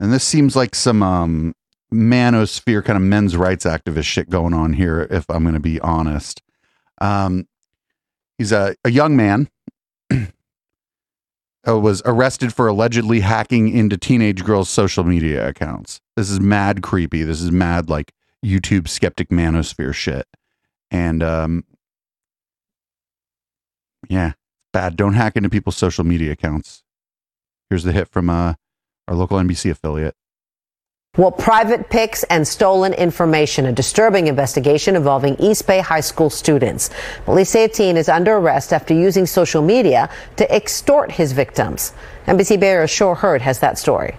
[0.00, 1.54] and this seems like some um,
[1.92, 5.06] manosphere kind of men's rights activist shit going on here.
[5.10, 6.42] If I'm going to be honest,
[7.00, 7.48] um,
[8.36, 9.48] he's a, a young man
[11.66, 16.00] uh, was arrested for allegedly hacking into teenage girls' social media accounts.
[16.16, 17.22] This is mad creepy.
[17.22, 18.12] This is mad like
[18.44, 20.26] YouTube skeptic manosphere shit.
[20.90, 21.64] And um
[24.08, 24.32] yeah,
[24.72, 24.96] bad.
[24.96, 26.82] Don't hack into people's social media accounts.
[27.70, 28.54] Here's the hit from uh
[29.06, 30.14] our local NBC affiliate.
[31.16, 36.90] Well, private pics and stolen information, a disturbing investigation involving East Bay High School students.
[37.24, 41.92] Police say a teen is under arrest after using social media to extort his victims.
[42.26, 44.16] NBC Bay Area's Cheryl Hurd has that story.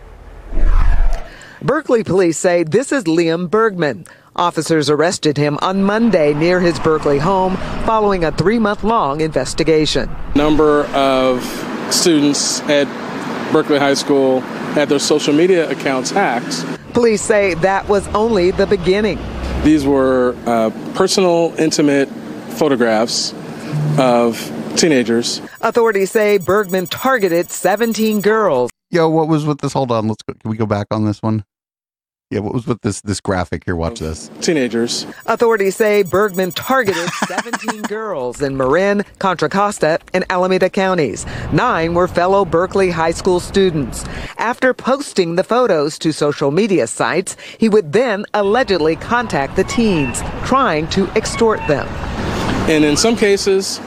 [1.62, 4.06] Berkeley police say this is Liam Bergman.
[4.36, 10.10] Officers arrested him on Monday near his Berkeley home following a three month long investigation.
[10.36, 11.44] number of
[11.92, 12.88] students at
[13.52, 14.42] Berkeley High School
[14.76, 16.66] had their social media accounts hacked.
[16.94, 19.20] Police say that was only the beginning.
[19.64, 22.10] These were uh, personal, intimate
[22.54, 23.34] photographs
[23.98, 24.38] of
[24.76, 25.42] teenagers.
[25.62, 28.70] Authorities say Bergman targeted 17 girls.
[28.92, 29.74] Yo, what was with this?
[29.74, 30.34] Hold on, let's go.
[30.34, 31.44] Can we go back on this one?
[32.32, 33.76] Yeah, what was with this this graphic here?
[33.76, 34.30] Watch this.
[34.40, 35.08] Teenagers.
[35.26, 41.26] Authorities say Bergman targeted 17 girls in Marin, Contra Costa, and Alameda counties.
[41.52, 44.06] Nine were fellow Berkeley High School students.
[44.38, 50.22] After posting the photos to social media sites, he would then allegedly contact the teens,
[50.46, 51.88] trying to extort them.
[52.70, 53.80] And in some cases,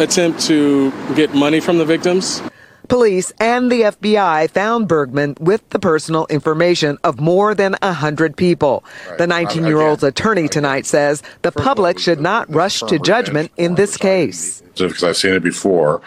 [0.00, 2.42] attempt to get money from the victims.
[2.90, 8.84] Police and the FBI found Bergman with the personal information of more than 100 people.
[9.16, 13.76] The 19 year old's attorney tonight says the public should not rush to judgment in
[13.76, 14.60] this case.
[14.88, 16.02] because I've seen it before,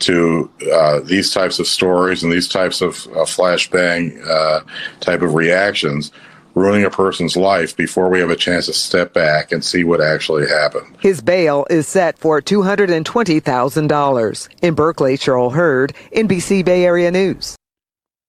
[0.00, 4.60] to uh, these types of stories and these types of uh, flashbang uh,
[5.00, 6.12] type of reactions,
[6.54, 10.00] ruining a person's life before we have a chance to step back and see what
[10.00, 10.96] actually happened.
[11.00, 14.48] His bail is set for $220,000.
[14.62, 17.56] In Berkeley, Cheryl Hurd, NBC Bay Area News.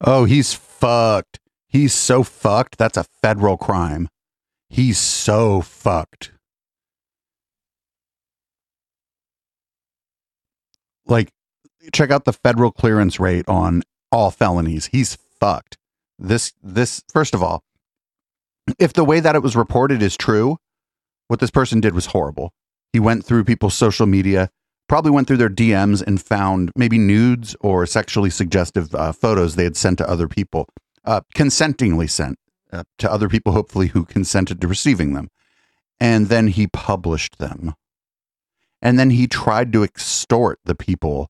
[0.01, 1.39] Oh, he's fucked.
[1.67, 2.77] He's so fucked.
[2.77, 4.09] That's a federal crime.
[4.69, 6.31] He's so fucked.
[11.05, 11.29] Like,
[11.91, 14.87] check out the federal clearance rate on all felonies.
[14.87, 15.77] He's fucked.
[16.19, 17.63] This this first of all,
[18.79, 20.57] if the way that it was reported is true,
[21.27, 22.53] what this person did was horrible.
[22.91, 24.49] He went through people's social media,
[24.87, 29.63] probably went through their DMs and found maybe nudes or sexually suggestive uh, photos they
[29.63, 30.67] had sent to other people,
[31.05, 32.37] uh, consentingly sent
[32.71, 35.29] uh, to other people, hopefully who consented to receiving them.
[35.99, 37.73] And then he published them.
[38.81, 41.29] And then he tried to extort the people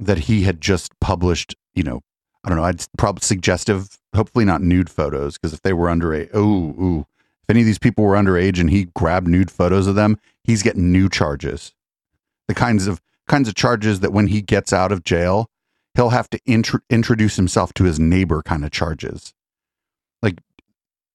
[0.00, 2.00] that he had just published, you know,
[2.44, 6.30] I don't know, I'd probably suggestive, hopefully not nude photos, because if they were underage,
[6.32, 6.40] oh,
[6.80, 7.06] ooh,
[7.42, 10.62] if any of these people were underage and he grabbed nude photos of them, he's
[10.62, 11.74] getting new charges.
[12.46, 15.50] The kinds of kinds of charges that when he gets out of jail,
[15.94, 19.34] he'll have to intro- introduce himself to his neighbor kind of charges.
[20.22, 20.38] Like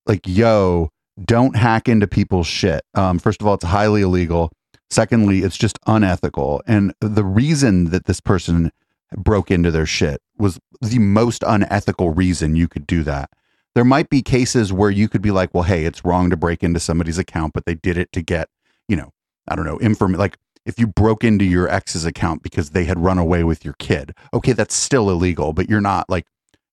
[0.05, 0.89] like yo,
[1.23, 2.83] don't hack into people's shit.
[2.93, 4.51] Um, first of all, it's highly illegal.
[4.89, 6.61] Secondly, it's just unethical.
[6.67, 8.71] And the reason that this person
[9.17, 13.29] broke into their shit was the most unethical reason you could do that.
[13.75, 16.63] There might be cases where you could be like, well, hey, it's wrong to break
[16.63, 18.49] into somebody's account, but they did it to get,
[18.87, 19.11] you know,
[19.47, 22.99] I don't know, inform like if you broke into your ex's account because they had
[22.99, 24.13] run away with your kid.
[24.33, 26.25] Okay, that's still illegal, but you're not like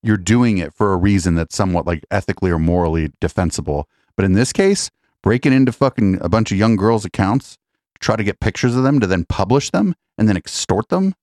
[0.03, 3.89] you're doing it for a reason that's somewhat like ethically or morally defensible.
[4.17, 4.91] But in this case,
[5.23, 7.57] breaking into fucking a bunch of young girls' accounts,
[8.01, 11.15] try to get pictures of them to then publish them and then extort them.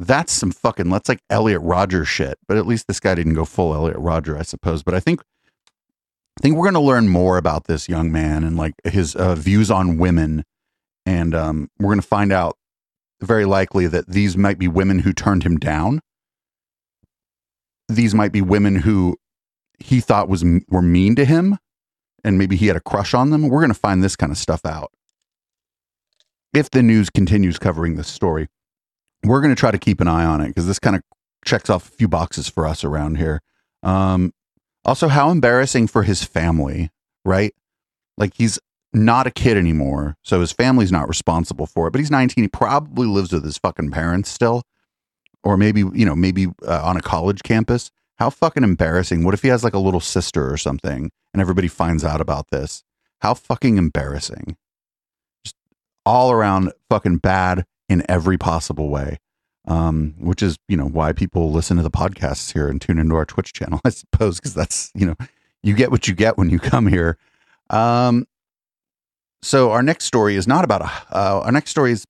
[0.00, 2.38] That's some fucking that's like Elliot Rodger shit.
[2.48, 4.82] But at least this guy didn't go full Elliot Rodger, I suppose.
[4.82, 8.56] But I think I think we're going to learn more about this young man and
[8.56, 10.44] like his uh, views on women,
[11.04, 12.56] and um, we're going to find out
[13.20, 16.00] very likely that these might be women who turned him down.
[17.90, 19.18] These might be women who
[19.78, 21.58] he thought was were mean to him,
[22.24, 23.48] and maybe he had a crush on them.
[23.48, 24.92] We're going to find this kind of stuff out
[26.54, 28.48] if the news continues covering this story.
[29.24, 31.02] We're going to try to keep an eye on it because this kind of
[31.44, 33.40] checks off a few boxes for us around here.
[33.82, 34.32] Um,
[34.84, 36.90] also, how embarrassing for his family,
[37.24, 37.54] right?
[38.16, 38.58] Like he's
[38.92, 41.90] not a kid anymore, so his family's not responsible for it.
[41.90, 44.62] But he's 19; he probably lives with his fucking parents still,
[45.44, 47.90] or maybe you know, maybe uh, on a college campus.
[48.18, 49.24] How fucking embarrassing!
[49.24, 52.50] What if he has like a little sister or something, and everybody finds out about
[52.50, 52.82] this?
[53.20, 54.56] How fucking embarrassing!
[55.44, 55.56] Just
[56.04, 59.18] all around fucking bad in every possible way
[59.66, 63.14] um, which is you know why people listen to the podcasts here and tune into
[63.14, 65.14] our Twitch channel, I suppose, because that's you know
[65.62, 67.18] you get what you get when you come here.
[67.68, 68.26] Um,
[69.42, 71.16] so our next story is not about a.
[71.16, 72.04] Uh, our next story is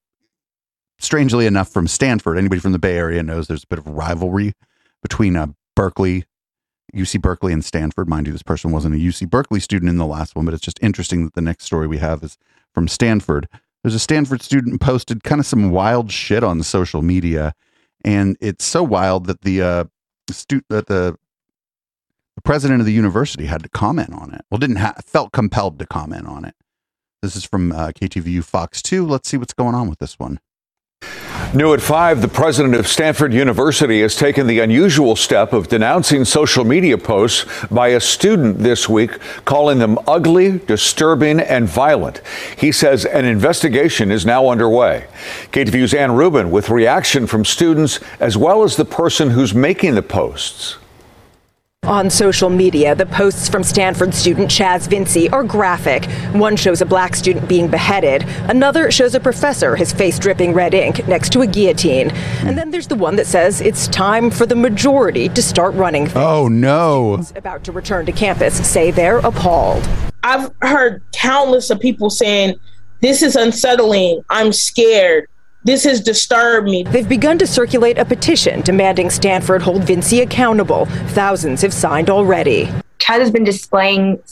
[0.99, 2.39] strangely enough from Stanford.
[2.39, 4.53] Anybody from the Bay Area knows there's a bit of rivalry
[5.03, 6.25] between uh, Berkeley,
[6.95, 8.09] UC Berkeley, and Stanford.
[8.09, 10.63] Mind you, this person wasn't a UC Berkeley student in the last one, but it's
[10.63, 12.39] just interesting that the next story we have is
[12.73, 13.49] from Stanford.
[13.83, 17.55] There's a Stanford student posted kind of some wild shit on social media,
[18.05, 19.85] and it's so wild that the uh,
[20.31, 21.17] stu- that the
[22.37, 24.43] the president of the university had to comment on it.
[24.51, 26.55] Well, didn't ha- felt compelled to comment on it.
[27.23, 29.07] This is from uh, KTVU Fox Two.
[29.07, 30.41] Let's see what's going on with this one.
[31.53, 36.25] New at 5, the president of Stanford University has taken the unusual step of denouncing
[36.25, 42.23] social media posts by a student this week, calling them ugly, disturbing, and violent.
[42.57, 45.07] He says an investigation is now underway.
[45.51, 50.03] KTVU's Ann Rubin with reaction from students as well as the person who's making the
[50.03, 50.77] posts.
[51.85, 56.05] On social media, the posts from Stanford student Chaz Vinci are graphic.
[56.35, 60.75] One shows a black student being beheaded, another shows a professor, his face dripping red
[60.75, 62.11] ink, next to a guillotine.
[62.43, 66.05] And then there's the one that says it's time for the majority to start running.
[66.05, 66.17] Things.
[66.17, 67.15] Oh no.
[67.15, 69.89] Students about to return to campus say they're appalled.
[70.23, 72.57] I've heard countless of people saying,
[73.01, 74.23] This is unsettling.
[74.29, 75.29] I'm scared.
[75.63, 76.85] This has disturbed me.
[76.85, 80.87] They've begun to circulate a petition demanding Stanford hold Vinci accountable.
[81.09, 82.71] Thousands have signed already.
[82.99, 84.23] Chad has been displaying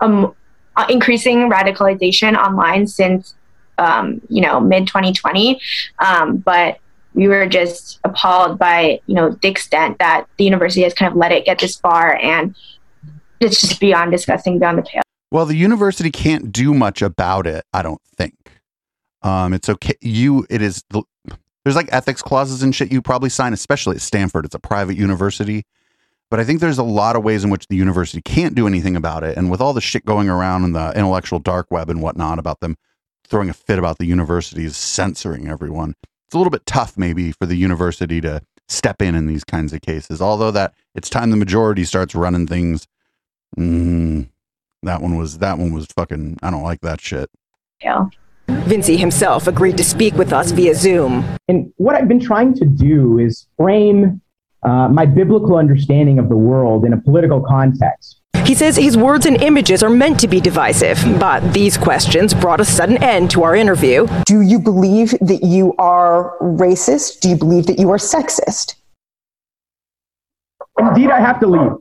[0.00, 0.34] um,
[0.76, 3.34] uh, increasing radicalization online since,
[3.78, 5.60] um, you know, mid 2020.
[6.00, 6.78] Um, but
[7.14, 11.16] we were just appalled by, you know, the extent that the university has kind of
[11.16, 12.16] let it get this far.
[12.16, 12.56] And
[13.40, 15.02] it's just beyond disgusting, beyond the pale.
[15.30, 18.34] Well, the university can't do much about it, I don't think.
[19.22, 19.94] Um, it's okay.
[20.00, 20.84] You, it is.
[21.64, 24.44] There's like ethics clauses and shit you probably sign, especially at Stanford.
[24.44, 25.64] It's a private university,
[26.30, 28.96] but I think there's a lot of ways in which the university can't do anything
[28.96, 29.36] about it.
[29.36, 32.60] And with all the shit going around in the intellectual dark web and whatnot about
[32.60, 32.76] them
[33.26, 35.94] throwing a fit about the universities censoring everyone,
[36.26, 39.72] it's a little bit tough maybe for the university to step in in these kinds
[39.72, 40.22] of cases.
[40.22, 42.86] Although that it's time the majority starts running things.
[43.58, 44.28] Mm,
[44.82, 46.38] that one was that one was fucking.
[46.42, 47.30] I don't like that shit.
[47.82, 48.06] Yeah.
[48.48, 51.24] Vinci himself agreed to speak with us via Zoom.
[51.48, 54.20] And what I've been trying to do is frame
[54.62, 58.20] uh, my biblical understanding of the world in a political context.
[58.44, 62.60] He says his words and images are meant to be divisive, but these questions brought
[62.60, 64.06] a sudden end to our interview.
[64.24, 67.20] Do you believe that you are racist?
[67.20, 68.74] Do you believe that you are sexist?
[70.78, 71.72] Indeed, I have to leave.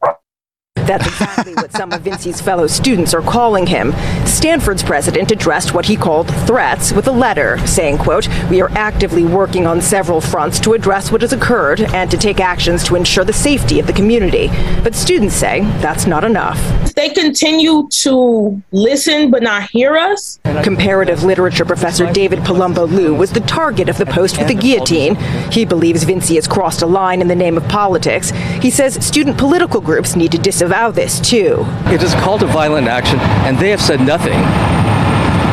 [0.88, 3.94] That's exactly what some of Vinci's fellow students are calling him.
[4.26, 9.26] Stanford's president addressed what he called threats with a letter saying, quote, "We are actively
[9.26, 13.26] working on several fronts to address what has occurred and to take actions to ensure
[13.26, 14.50] the safety of the community."
[14.82, 16.60] But students say that's not enough.
[16.96, 20.40] They continue to listen but not hear us.
[20.64, 25.16] Comparative literature professor David Palumbo Liu was the target of the post with the guillotine.
[25.52, 28.32] He believes Vinci has crossed a line in the name of politics.
[28.62, 31.66] He says student political groups need to disavow this too.
[31.88, 34.38] It is a call to violent action, and they have said nothing.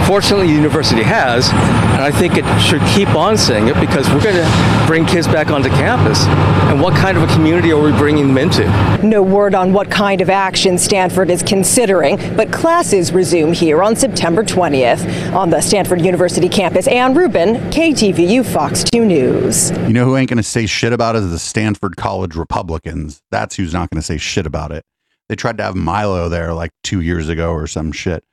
[0.06, 4.22] Fortunately, the university has, and I think it should keep on saying it because we're
[4.22, 6.26] going to bring kids back onto campus.
[6.68, 8.66] And what kind of a community are we bringing them into?
[9.02, 13.96] No word on what kind of action Stanford is considering, but classes resume here on
[13.96, 16.86] September 20th on the Stanford University campus.
[16.86, 19.70] Ann Rubin, KTVU Fox 2 News.
[19.70, 23.22] You know who ain't going to say shit about it is the Stanford College Republicans.
[23.30, 24.84] That's who's not going to say shit about it.
[25.28, 28.24] They tried to have Milo there like two years ago or some shit.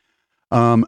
[0.51, 0.85] Um,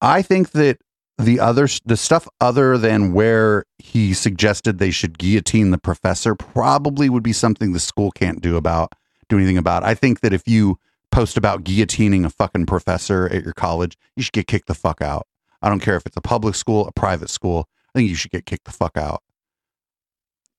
[0.00, 0.78] I think that
[1.18, 7.08] the other the stuff other than where he suggested they should guillotine the professor probably
[7.08, 8.92] would be something the school can't do about
[9.28, 9.84] do anything about.
[9.84, 10.78] I think that if you
[11.10, 15.00] post about guillotining a fucking professor at your college, you should get kicked the fuck
[15.00, 15.26] out.
[15.62, 17.68] I don't care if it's a public school, a private school.
[17.94, 19.22] I think you should get kicked the fuck out.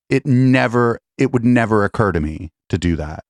[0.09, 3.25] It never it would never occur to me to do that.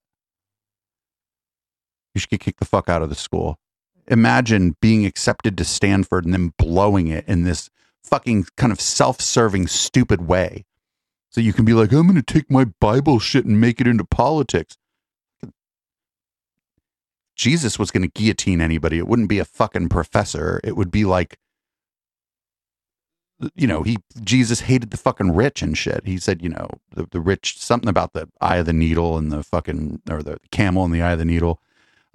[2.15, 3.59] You should get kicked the fuck out of the school
[4.07, 7.69] imagine being accepted to Stanford and then blowing it in this
[8.03, 10.65] fucking kind of self-serving stupid way.
[11.29, 13.87] So you can be like, I'm going to take my Bible shit and make it
[13.87, 14.77] into politics.
[17.35, 18.97] Jesus was going to guillotine anybody.
[18.97, 20.61] It wouldn't be a fucking professor.
[20.63, 21.37] It would be like,
[23.53, 26.03] you know, he Jesus hated the fucking rich and shit.
[26.05, 29.29] He said, you know, the, the rich something about the eye of the needle and
[29.29, 31.59] the fucking or the camel in the eye of the needle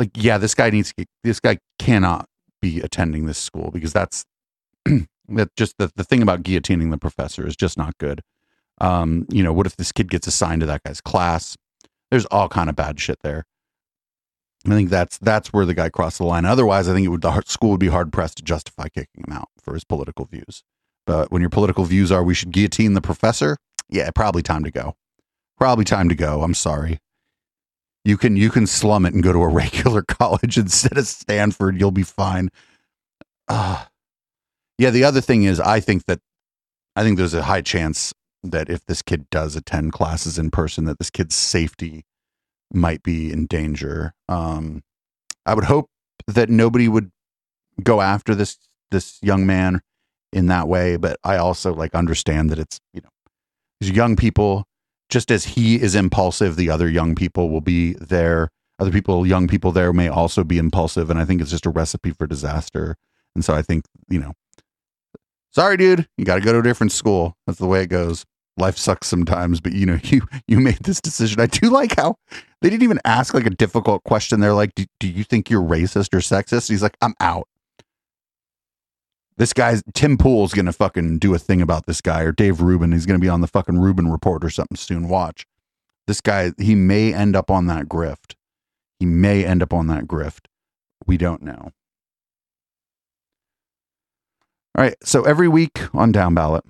[0.01, 2.27] like yeah this guy needs get, this guy cannot
[2.63, 4.25] be attending this school because that's
[5.29, 8.23] that just the, the thing about guillotining the professor is just not good.
[8.81, 11.57] Um you know what if this kid gets assigned to that guy's class?
[12.11, 13.45] There's all kind of bad shit there.
[14.67, 16.47] I think that's that's where the guy crossed the line.
[16.47, 19.37] Otherwise i think it would the school would be hard pressed to justify kicking him
[19.37, 20.65] out for his political views.
[21.07, 23.59] But when your political views are we should guillotine the professor?
[23.91, 24.95] Yeah probably time to go.
[25.59, 26.43] Probably time to go.
[26.43, 27.01] I'm sorry
[28.05, 31.79] you can you can slum it and go to a regular college instead of Stanford.
[31.79, 32.51] You'll be fine.
[33.49, 33.85] Uh,
[34.79, 34.91] yeah.
[34.91, 36.21] The other thing is, I think that
[36.97, 40.85] I think there's a high chance that if this kid does attend classes in person,
[40.85, 42.05] that this kid's safety
[42.73, 44.15] might be in danger.
[44.29, 44.83] Um,
[45.45, 45.89] I would hope
[46.27, 47.11] that nobody would
[47.83, 48.59] go after this
[48.91, 49.81] this young man
[50.33, 53.11] in that way, but I also like understand that it's you know
[53.81, 54.65] these young people
[55.11, 58.49] just as he is impulsive, the other young people will be there.
[58.79, 61.11] Other people, young people there may also be impulsive.
[61.11, 62.97] And I think it's just a recipe for disaster.
[63.35, 64.33] And so I think, you know,
[65.51, 67.37] sorry, dude, you got to go to a different school.
[67.47, 68.25] That's the way it goes.
[68.57, 71.41] Life sucks sometimes, but you know, you you made this decision.
[71.41, 72.17] I do like how
[72.63, 74.41] they didn't even ask like a difficult question.
[74.41, 76.69] They're like, do, do you think you're racist or sexist?
[76.69, 77.47] He's like, I'm out.
[79.41, 82.93] This guy's Tim Pool's gonna fucking do a thing about this guy, or Dave Rubin.
[82.93, 85.09] He's gonna be on the fucking Rubin report or something soon.
[85.09, 85.47] Watch.
[86.07, 88.35] This guy, he may end up on that grift.
[88.99, 90.41] He may end up on that grift.
[91.07, 91.73] We don't know.
[94.77, 94.97] All right.
[95.03, 96.65] So every week on Down Ballot,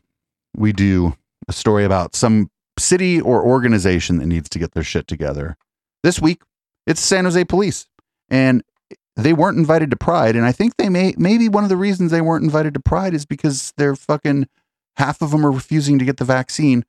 [0.57, 1.17] we do
[1.49, 5.57] a story about some city or organization that needs to get their shit together.
[6.05, 6.43] This week,
[6.87, 7.87] it's San Jose Police.
[8.29, 8.63] And
[9.21, 12.11] they weren't invited to Pride, and I think they may maybe one of the reasons
[12.11, 14.49] they weren't invited to Pride is because they're fucking
[14.97, 16.85] half of them are refusing to get the vaccine,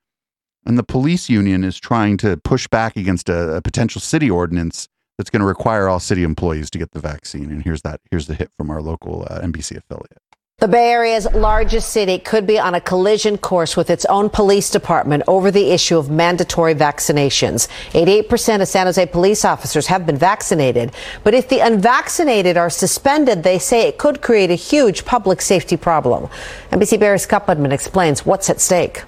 [0.64, 4.88] and the police union is trying to push back against a, a potential city ordinance
[5.18, 7.50] that's going to require all city employees to get the vaccine.
[7.50, 10.18] And here's that here's the hit from our local uh, NBC affiliate.
[10.62, 14.70] The Bay Area's largest city could be on a collision course with its own police
[14.70, 17.66] department over the issue of mandatory vaccinations.
[17.90, 20.92] 88% of San Jose police officers have been vaccinated.
[21.24, 25.76] But if the unvaccinated are suspended, they say it could create a huge public safety
[25.76, 26.28] problem.
[26.70, 29.02] NBC Bay Area's Kupperman explains what's at stake.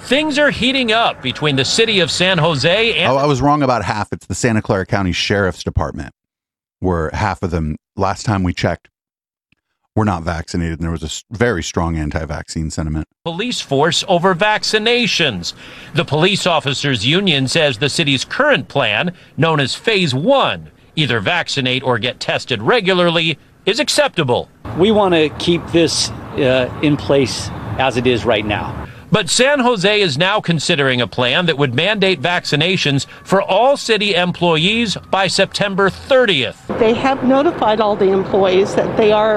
[0.00, 3.10] Things are heating up between the city of San Jose and.
[3.10, 4.12] Oh, I was wrong about half.
[4.12, 6.14] It's the Santa Clara County Sheriff's Department,
[6.80, 8.90] where half of them, last time we checked,
[9.94, 13.06] were not vaccinated, and there was a very strong anti-vaccine sentiment.
[13.24, 15.52] police force over vaccinations.
[15.94, 21.82] The police officers union says the city's current plan, known as Phase 1, either vaccinate
[21.82, 24.48] or get tested regularly, is acceptable.
[24.78, 28.88] We want to keep this uh, in place as it is right now.
[29.12, 34.14] But San Jose is now considering a plan that would mandate vaccinations for all city
[34.14, 36.78] employees by September 30th.
[36.78, 39.36] They have notified all the employees that they are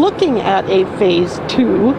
[0.00, 1.92] looking at a phase two,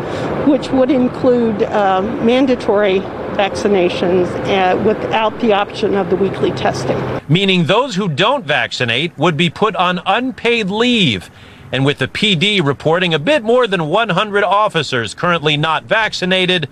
[0.49, 2.99] which would include um, mandatory
[3.37, 6.97] vaccinations uh, without the option of the weekly testing.
[7.29, 11.29] meaning those who don't vaccinate would be put on unpaid leave.
[11.71, 16.69] And with the PD reporting a bit more than 100 officers currently not vaccinated,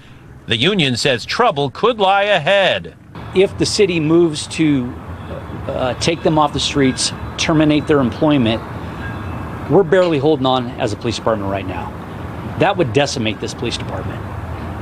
[0.48, 2.96] the union says trouble could lie ahead.
[3.36, 4.94] If the city moves to
[5.68, 8.62] uh, take them off the streets, terminate their employment,
[9.70, 11.90] we're barely holding on as a police department right now.
[12.60, 14.22] That would decimate this police department.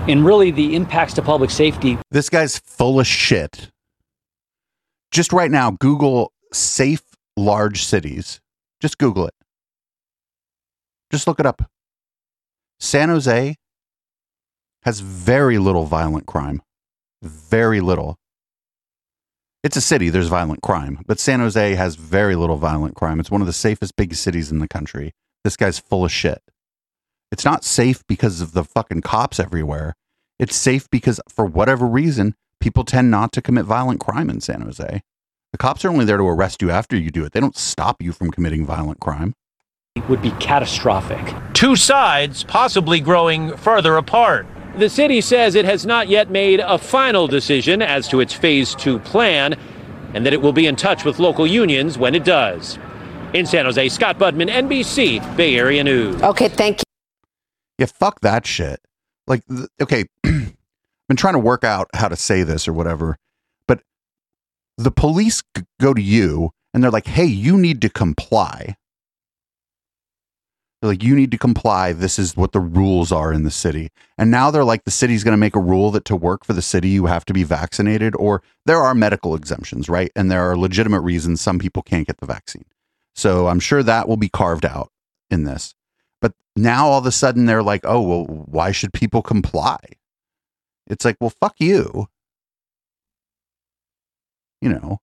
[0.09, 3.71] And really, the impacts to public safety This guy's full of shit.
[5.11, 7.03] Just right now, Google safe
[7.37, 8.41] large cities.
[8.81, 9.33] Just Google it.
[11.11, 11.69] Just look it up.
[12.79, 13.55] San Jose
[14.83, 16.61] has very little violent crime.
[17.21, 18.17] Very little.
[19.63, 23.21] It's a city, there's violent crime, but San Jose has very little violent crime.
[23.21, 25.13] It's one of the safest big cities in the country.
[25.45, 26.41] This guy's full of shit.
[27.31, 29.95] It's not safe because of the fucking cops everywhere.
[30.37, 34.59] It's safe because, for whatever reason, people tend not to commit violent crime in San
[34.59, 35.01] Jose.
[35.53, 37.31] The cops are only there to arrest you after you do it.
[37.31, 39.33] They don't stop you from committing violent crime.
[39.95, 41.33] It would be catastrophic.
[41.53, 44.45] Two sides possibly growing further apart.
[44.77, 48.73] The city says it has not yet made a final decision as to its Phase
[48.75, 49.55] 2 plan
[50.15, 52.79] and that it will be in touch with local unions when it does.
[53.33, 56.21] In San Jose, Scott Budman, NBC, Bay Area News.
[56.21, 56.83] Okay, thank you.
[57.79, 58.79] Yeah, fuck that shit.
[59.27, 60.53] Like, th- okay, I've
[61.07, 63.17] been trying to work out how to say this or whatever,
[63.67, 63.81] but
[64.77, 68.75] the police g- go to you and they're like, hey, you need to comply.
[70.83, 71.93] They're like, you need to comply.
[71.93, 73.89] This is what the rules are in the city.
[74.17, 76.51] And now they're like, the city's going to make a rule that to work for
[76.51, 80.11] the city, you have to be vaccinated, or there are medical exemptions, right?
[80.13, 82.65] And there are legitimate reasons some people can't get the vaccine.
[83.15, 84.91] So I'm sure that will be carved out
[85.31, 85.73] in this.
[86.19, 89.77] But now all of a sudden they're like, oh, well, why should people comply?
[90.87, 92.09] It's like, well, fuck you.
[94.59, 94.99] You know,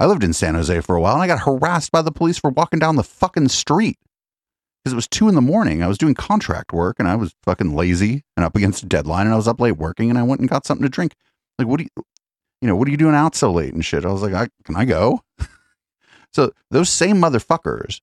[0.00, 2.38] I lived in San Jose for a while and I got harassed by the police
[2.38, 3.98] for walking down the fucking street
[4.82, 5.82] because it was two in the morning.
[5.82, 9.26] I was doing contract work and I was fucking lazy and up against a deadline
[9.26, 11.14] and I was up late working and I went and got something to drink.
[11.58, 12.04] Like, what do you,
[12.60, 14.04] you know, what are you doing out so late and shit?
[14.04, 15.22] I was like, I, can I go?
[16.32, 18.00] so those same motherfuckers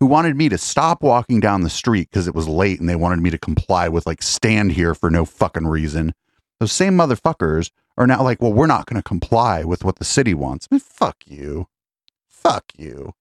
[0.00, 2.96] who wanted me to stop walking down the street because it was late and they
[2.96, 6.12] wanted me to comply with like stand here for no fucking reason.
[6.58, 10.04] Those same motherfuckers are now like, well, we're not going to comply with what the
[10.04, 10.66] city wants.
[10.70, 11.68] I mean, fuck you.
[12.28, 13.14] Fuck you.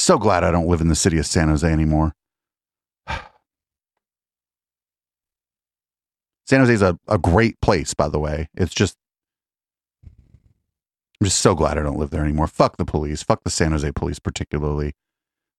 [0.00, 2.14] So glad I don't live in the city of San Jose anymore.
[6.46, 8.48] San Jose is a, a great place, by the way.
[8.54, 8.96] It's just,
[10.02, 12.46] I'm just so glad I don't live there anymore.
[12.46, 13.22] Fuck the police.
[13.22, 14.94] Fuck the San Jose police, particularly.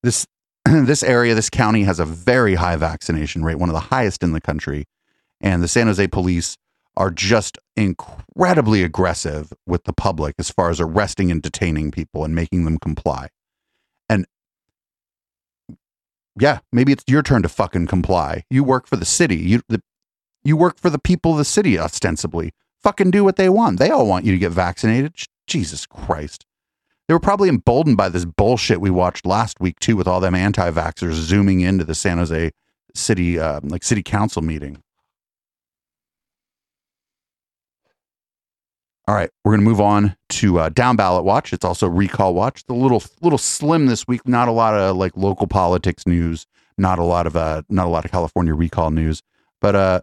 [0.01, 0.25] This
[0.65, 4.31] this area, this county has a very high vaccination rate, one of the highest in
[4.31, 4.85] the country,
[5.39, 6.57] and the San Jose police
[6.97, 12.33] are just incredibly aggressive with the public as far as arresting and detaining people and
[12.33, 13.27] making them comply.
[14.09, 14.25] And
[16.41, 18.43] yeah, maybe it's your turn to fucking comply.
[18.49, 19.35] You work for the city.
[19.35, 19.81] You the,
[20.43, 22.51] you work for the people of the city ostensibly.
[22.81, 23.77] Fucking do what they want.
[23.77, 25.13] They all want you to get vaccinated.
[25.45, 26.47] Jesus Christ.
[27.07, 30.33] They were probably emboldened by this bullshit we watched last week too, with all them
[30.33, 32.51] anti-vaxxers zooming into the San Jose
[32.95, 34.81] city, uh, like city council meeting.
[39.07, 41.53] All right, we're gonna move on to uh, down ballot watch.
[41.53, 42.63] It's also recall watch.
[42.65, 44.27] The little little slim this week.
[44.27, 46.45] Not a lot of like local politics news.
[46.77, 49.21] Not a lot of uh, not a lot of California recall news.
[49.59, 50.01] But uh,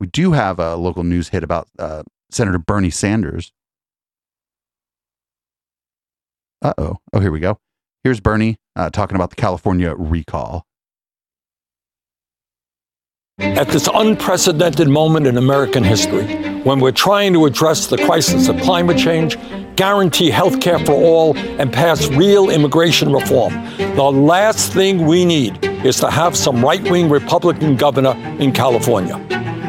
[0.00, 3.52] we do have a local news hit about uh, Senator Bernie Sanders.
[6.60, 6.98] Uh oh.
[7.12, 7.58] Oh, here we go.
[8.04, 10.66] Here's Bernie uh, talking about the California recall.
[13.38, 16.26] At this unprecedented moment in American history,
[16.64, 19.38] when we're trying to address the crisis of climate change,
[19.74, 25.64] guarantee health care for all, and pass real immigration reform, the last thing we need
[25.84, 29.16] is to have some right wing Republican governor in California.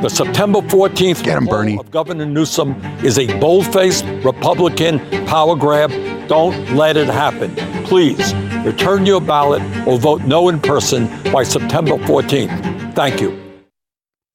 [0.01, 1.78] The September 14th Get him, Bernie.
[1.80, 5.89] of Governor Newsom is a bold faced Republican power grab.
[6.28, 7.55] Don't let it happen.
[7.86, 8.34] please
[8.66, 12.93] return your ballot or vote no in person by September 14th.
[12.93, 13.42] Thank you.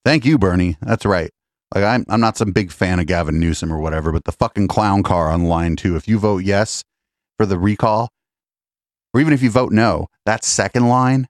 [0.08, 0.78] Thank you, Bernie.
[0.80, 1.30] That's right.
[1.74, 4.66] Like I'm I'm not some big fan of Gavin Newsom or whatever, but the fucking
[4.68, 5.96] clown car on line two.
[5.96, 6.82] If you vote yes
[7.36, 8.08] for the recall,
[9.12, 11.26] or even if you vote no, that second line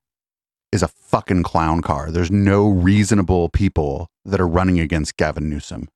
[0.71, 2.13] is a fucking clown car.
[2.13, 5.89] There's no reasonable people that are running against Gavin Newsom.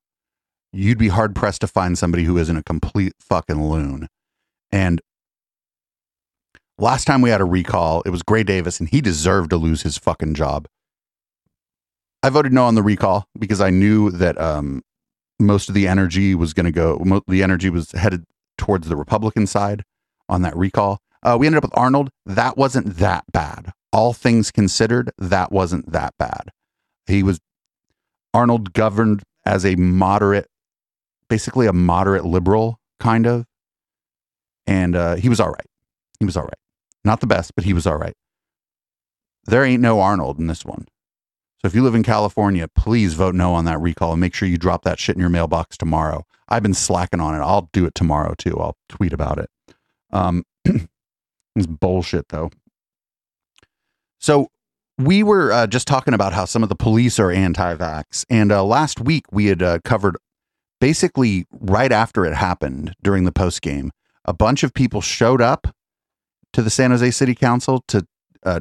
[0.73, 4.09] You'd be hard pressed to find somebody who isn't a complete fucking loon.
[4.73, 5.01] And
[6.79, 9.83] last time we had a recall, it was Gray Davis, and he deserved to lose
[9.83, 10.67] his fucking job.
[12.23, 14.83] I voted no on the recall because I knew that um,
[15.39, 17.01] most of the energy was going to go.
[17.05, 18.25] Mo- the energy was headed
[18.59, 19.85] towards the Republican side
[20.29, 20.99] on that recall.
[21.23, 22.11] Uh, we ended up with Arnold.
[22.27, 23.73] That wasn't that bad.
[23.93, 26.51] All things considered, that wasn't that bad.
[27.07, 27.41] He was
[28.33, 30.47] Arnold governed as a moderate,
[31.29, 33.45] basically a moderate liberal kind of,
[34.67, 35.67] and uh, he was all right.
[36.21, 36.55] He was all right.
[37.05, 38.15] Not the best, but he was all right.
[39.47, 40.87] There ain't no Arnold in this one.
[41.63, 44.49] So if you live in California, please vote no on that recall and make sure
[44.49, 46.27] you drop that shit in your mailbox tomorrow.
[46.49, 47.39] I've been slacking on it.
[47.39, 48.59] I'll do it tomorrow too.
[48.59, 49.49] I'll tweet about it.
[50.11, 52.51] Um, it's bullshit though.
[54.19, 54.49] So
[54.99, 58.65] we were uh, just talking about how some of the police are anti-vax, and uh,
[58.65, 60.17] last week we had uh, covered
[60.81, 63.93] basically right after it happened during the post game,
[64.25, 65.69] a bunch of people showed up
[66.53, 68.05] to the San Jose City Council to
[68.45, 68.61] uh,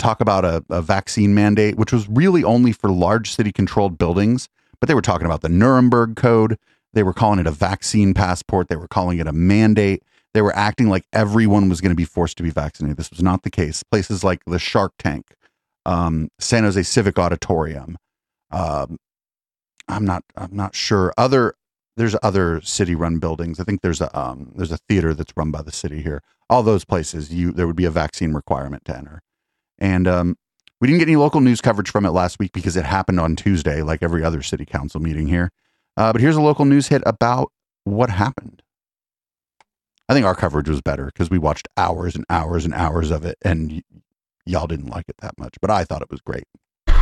[0.00, 4.48] talk about a, a vaccine mandate, which was really only for large city controlled buildings.
[4.80, 6.58] But they were talking about the Nuremberg Code.
[6.92, 8.68] They were calling it a vaccine passport.
[8.68, 10.02] They were calling it a mandate.
[10.32, 12.96] They were acting like everyone was going to be forced to be vaccinated.
[12.96, 13.82] This was not the case.
[13.82, 15.26] Places like the Shark Tank,
[15.84, 17.98] um, San Jose Civic Auditorium.
[18.50, 18.98] Um,
[19.88, 20.24] I'm not.
[20.36, 21.12] I'm not sure.
[21.18, 21.54] Other
[21.96, 23.60] there's other city run buildings.
[23.60, 26.22] I think there's a um, there's a theater that's run by the city here.
[26.48, 29.22] All those places, you there would be a vaccine requirement to enter.
[29.80, 30.36] And um,
[30.80, 33.36] we didn't get any local news coverage from it last week because it happened on
[33.36, 35.50] Tuesday, like every other city council meeting here.
[35.96, 37.52] Uh, but here's a local news hit about
[37.84, 38.62] what happened.
[40.08, 43.24] I think our coverage was better because we watched hours and hours and hours of
[43.24, 43.82] it, and y-
[44.44, 46.44] y'all didn't like it that much, but I thought it was great.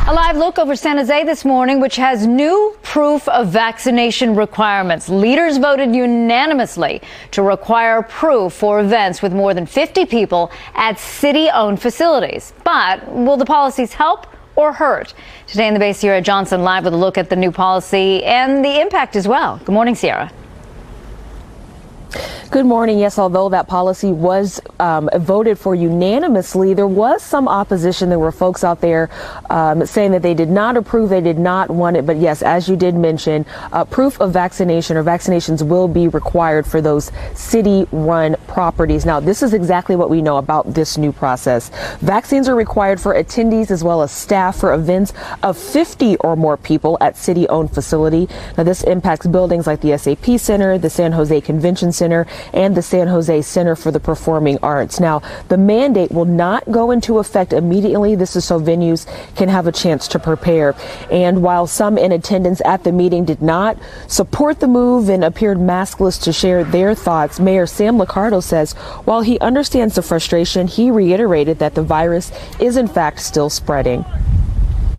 [0.09, 5.07] A live look over San Jose this morning, which has new proof of vaccination requirements.
[5.07, 11.47] Leaders voted unanimously to require proof for events with more than 50 people at city
[11.51, 12.53] owned facilities.
[12.63, 14.25] But will the policies help?
[14.55, 15.13] Or hurt.
[15.45, 18.65] Today in the Bay, Sierra Johnson live with a look at the new policy and
[18.65, 19.57] the impact as well.
[19.63, 20.31] Good morning, Sierra.
[22.51, 22.97] Good morning.
[22.97, 28.09] Yes, although that policy was um, voted for unanimously, there was some opposition.
[28.09, 29.11] There were folks out there
[29.51, 32.07] um, saying that they did not approve, they did not want it.
[32.07, 36.65] But yes, as you did mention, uh, proof of vaccination or vaccinations will be required
[36.65, 39.05] for those city run properties.
[39.05, 41.69] Now, this is exactly what we know about this new process.
[41.99, 46.57] Vaccines are required for attendees as well as staff for events of 50 or more
[46.57, 48.27] people at city owned facility.
[48.57, 52.81] Now, this impacts buildings like the SAP Center, the San Jose Convention Center, and the
[52.81, 54.99] San Jose Center for the Performing Arts.
[54.99, 58.15] Now, the mandate will not go into effect immediately.
[58.15, 60.75] This is so venues can have a chance to prepare.
[61.11, 63.77] And while some in attendance at the meeting did not
[64.07, 68.73] support the move and appeared maskless to share their thoughts, Mayor Sam Liccardo says
[69.05, 74.05] while he understands the frustration, he reiterated that the virus is in fact still spreading.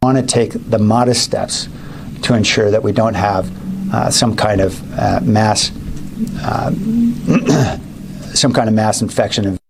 [0.02, 1.68] I want to take the modest steps
[2.22, 3.50] to ensure that we don't have
[3.92, 5.70] uh, some kind of uh, mass
[6.42, 6.70] Uh,
[8.34, 9.60] some kind of mass infection of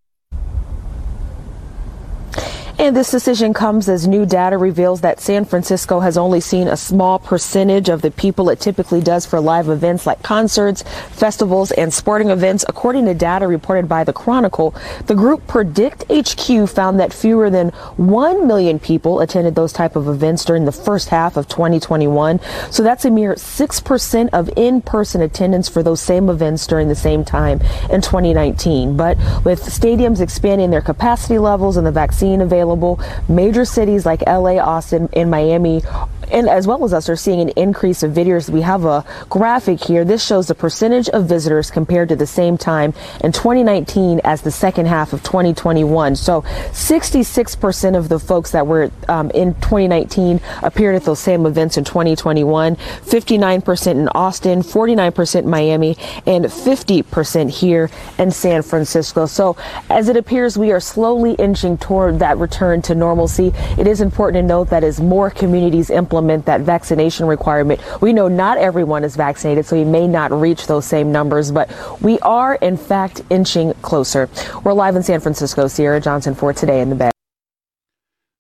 [2.91, 7.21] This decision comes as new data reveals that San Francisco has only seen a small
[7.21, 10.83] percentage of the people it typically does for live events like concerts,
[11.13, 12.65] festivals, and sporting events.
[12.69, 14.75] According to data reported by the Chronicle,
[15.07, 20.09] the group Predict HQ found that fewer than 1 million people attended those type of
[20.09, 22.41] events during the first half of 2021.
[22.73, 27.25] So that's a mere 6% of in-person attendance for those same events during the same
[27.25, 28.97] time in 2019.
[28.97, 32.80] But with stadiums expanding their capacity levels and the vaccine available,
[33.29, 35.83] major cities like LA, Austin, and Miami
[36.31, 38.51] and as well as us are seeing an increase of visitors.
[38.51, 40.05] We have a graphic here.
[40.05, 42.93] This shows the percentage of visitors compared to the same time
[43.25, 46.17] in 2019 as the second half of 2021.
[46.17, 51.77] So 66% of the folks that were um, in 2019 appeared at those same events
[51.77, 59.27] in 2021, 59% in Austin, 49% in Miami, and 50% here in San Francisco.
[59.27, 59.57] So
[59.89, 64.45] as it appears we are slowly inching toward that return to normalcy, it is important
[64.45, 67.81] to note that as more communities implement implement that vaccination requirement.
[68.03, 71.71] We know not everyone is vaccinated, so we may not reach those same numbers, but
[72.03, 74.29] we are, in fact, inching closer.
[74.63, 75.67] We're live in San Francisco.
[75.67, 77.11] Sierra Johnson for Today in the Bay.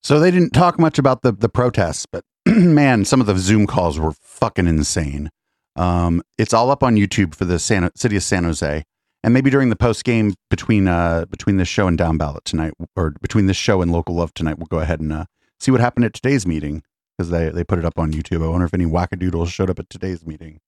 [0.03, 3.66] So they didn't talk much about the the protests, but man, some of the Zoom
[3.66, 5.31] calls were fucking insane.
[5.76, 8.83] Um, it's all up on YouTube for the San, city of San Jose,
[9.22, 12.72] and maybe during the post game between uh between this show and down ballot tonight,
[12.97, 15.24] or between this show and local love tonight, we'll go ahead and uh,
[15.59, 16.83] see what happened at today's meeting
[17.21, 18.43] because they they put it up on YouTube.
[18.43, 20.61] I wonder if any wackadoodles showed up at today's meeting.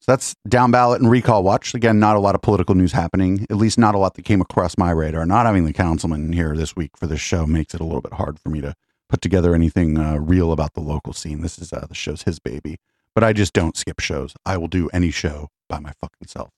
[0.00, 1.74] So that's down ballot and recall watch.
[1.74, 4.40] Again, not a lot of political news happening, at least not a lot that came
[4.40, 5.24] across my radar.
[5.26, 8.14] Not having the councilman here this week for this show makes it a little bit
[8.14, 8.74] hard for me to
[9.08, 11.42] put together anything uh, real about the local scene.
[11.42, 12.78] This is uh, the show's his baby,
[13.14, 14.34] but I just don't skip shows.
[14.44, 16.50] I will do any show by my fucking self.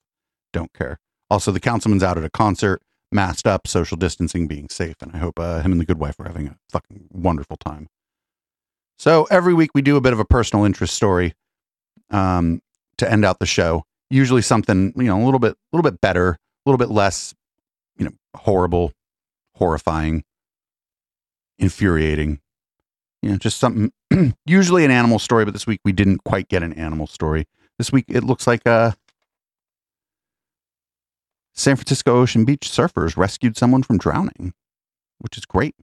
[0.52, 0.98] Don't care.
[1.28, 5.18] Also, the councilman's out at a concert, masked up, social distancing, being safe, and I
[5.18, 7.88] hope uh, him and the good wife are having a fucking wonderful time.
[9.02, 11.34] So every week we do a bit of a personal interest story.
[12.12, 12.62] Um,
[12.98, 13.84] to end out the show.
[14.10, 17.34] Usually something, you know, a little bit, a little bit better, a little bit less,
[17.96, 18.92] you know, horrible,
[19.56, 20.22] horrifying,
[21.58, 22.38] infuriating.
[23.22, 23.90] You know, just something.
[24.46, 27.48] usually an animal story, but this week we didn't quite get an animal story.
[27.78, 28.92] This week it looks like uh
[31.54, 34.54] San Francisco Ocean Beach surfers rescued someone from drowning,
[35.18, 35.74] which is great.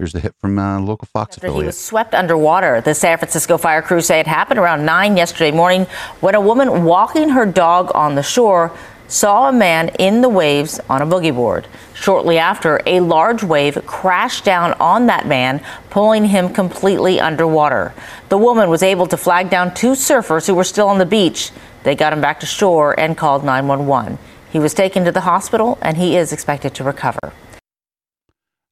[0.00, 1.64] Here's the hit from uh, local Fox After affiliate.
[1.64, 2.80] He was swept underwater.
[2.80, 5.84] The San Francisco fire crew say it happened around 9 yesterday morning
[6.20, 8.74] when a woman walking her dog on the shore
[9.08, 11.66] saw a man in the waves on a boogie board.
[11.92, 17.92] Shortly after, a large wave crashed down on that man, pulling him completely underwater.
[18.30, 21.50] The woman was able to flag down two surfers who were still on the beach.
[21.82, 24.16] They got him back to shore and called 911.
[24.50, 27.34] He was taken to the hospital and he is expected to recover.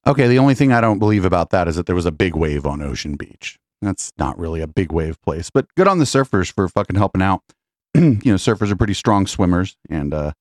[0.08, 2.34] Okay, the only thing I don't believe about that is that there was a big
[2.34, 3.58] wave on Ocean Beach.
[3.82, 7.20] That's not really a big wave place, but good on the surfers for fucking helping
[7.20, 7.42] out.
[7.94, 10.32] you know, surfers are pretty strong swimmers, and uh,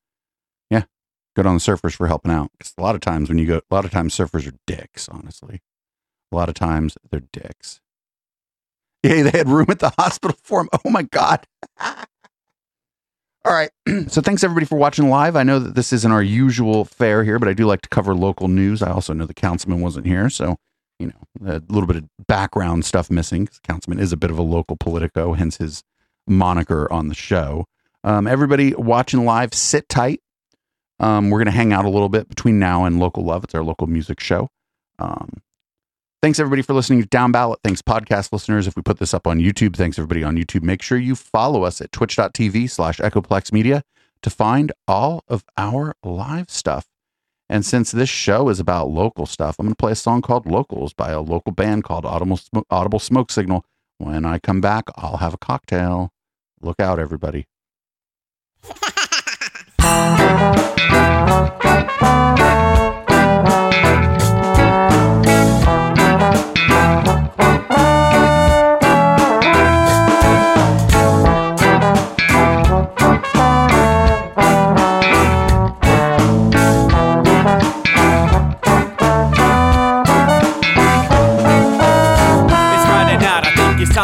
[0.71, 0.83] yeah,
[1.35, 2.49] good on the surfers for helping out.
[2.57, 5.09] Because a lot of times when you go, a lot of times surfers are dicks.
[5.09, 5.59] Honestly,
[6.31, 7.81] a lot of times they're dicks.
[9.03, 10.69] Yeah, they had room at the hospital for him.
[10.85, 11.45] Oh my god.
[13.47, 13.69] All right.
[14.11, 15.37] so thanks everybody for watching live.
[15.37, 18.13] I know that this isn't our usual fare here, but I do like to cover
[18.13, 18.81] local news.
[18.81, 20.57] I also know the councilman wasn't here, so
[20.99, 23.45] you know a little bit of background stuff missing.
[23.45, 25.81] Because councilman is a bit of a local politico, hence his
[26.27, 27.63] moniker on the show.
[28.03, 30.21] Um, everybody watching live, sit tight.
[30.99, 33.45] Um, we're gonna hang out a little bit between now and local love.
[33.45, 34.49] It's our local music show.
[34.99, 35.41] Um,
[36.19, 37.59] Thanks everybody for listening to Down Ballot.
[37.63, 38.65] Thanks podcast listeners.
[38.65, 40.63] If we put this up on YouTube, thanks everybody on YouTube.
[40.63, 43.83] Make sure you follow us at twitch.tv slash Echoplex Media
[44.23, 46.87] to find all of our live stuff.
[47.49, 50.47] And since this show is about local stuff, I'm going to play a song called
[50.47, 53.63] Locals by a local band called Audible, Sm- Audible Smoke Signal.
[53.99, 56.11] When I come back, I'll have a cocktail.
[56.61, 57.45] Look out, everybody.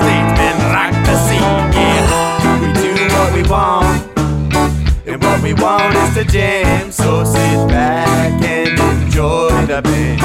[0.00, 1.56] stage, man, rock the scene.
[1.76, 2.04] Yeah,
[2.60, 4.00] we do what we want.
[5.06, 10.20] And what we want is to jam, so sit back and enjoy the band.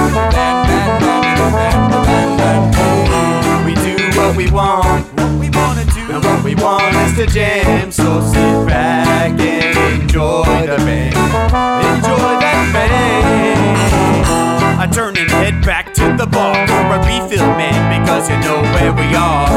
[3.66, 7.26] We do what we want, what we wanna do, and what we want is to
[7.26, 11.16] jam, so sit back and enjoy the band.
[11.96, 13.76] Enjoy that band.
[14.80, 15.35] I turn and to
[16.26, 19.50] the bar for a refill, man, because you know where we are.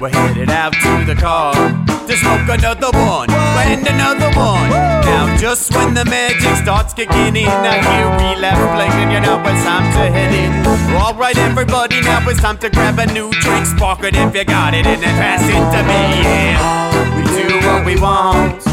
[0.00, 1.54] We're headed out to the car
[2.06, 4.70] to smoke another one and another one.
[5.06, 9.10] Now, just when the magic starts kicking in, now I hear relapse playing.
[9.12, 10.96] You know it's time to head in.
[10.96, 14.44] All right, everybody, now it's time to grab a new drink, spark it if you
[14.44, 16.02] got it, and then pass it to me.
[16.22, 18.71] Yeah, we do what we want.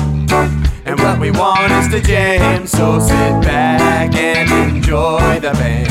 [0.90, 5.88] And what we want is to jam, so sit back and enjoy the band.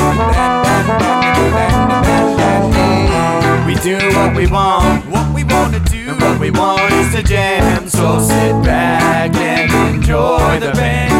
[3.65, 7.23] We do what we want, what we wanna do, and what we want is to
[7.23, 7.89] jam.
[7.89, 11.13] So sit back and enjoy the band,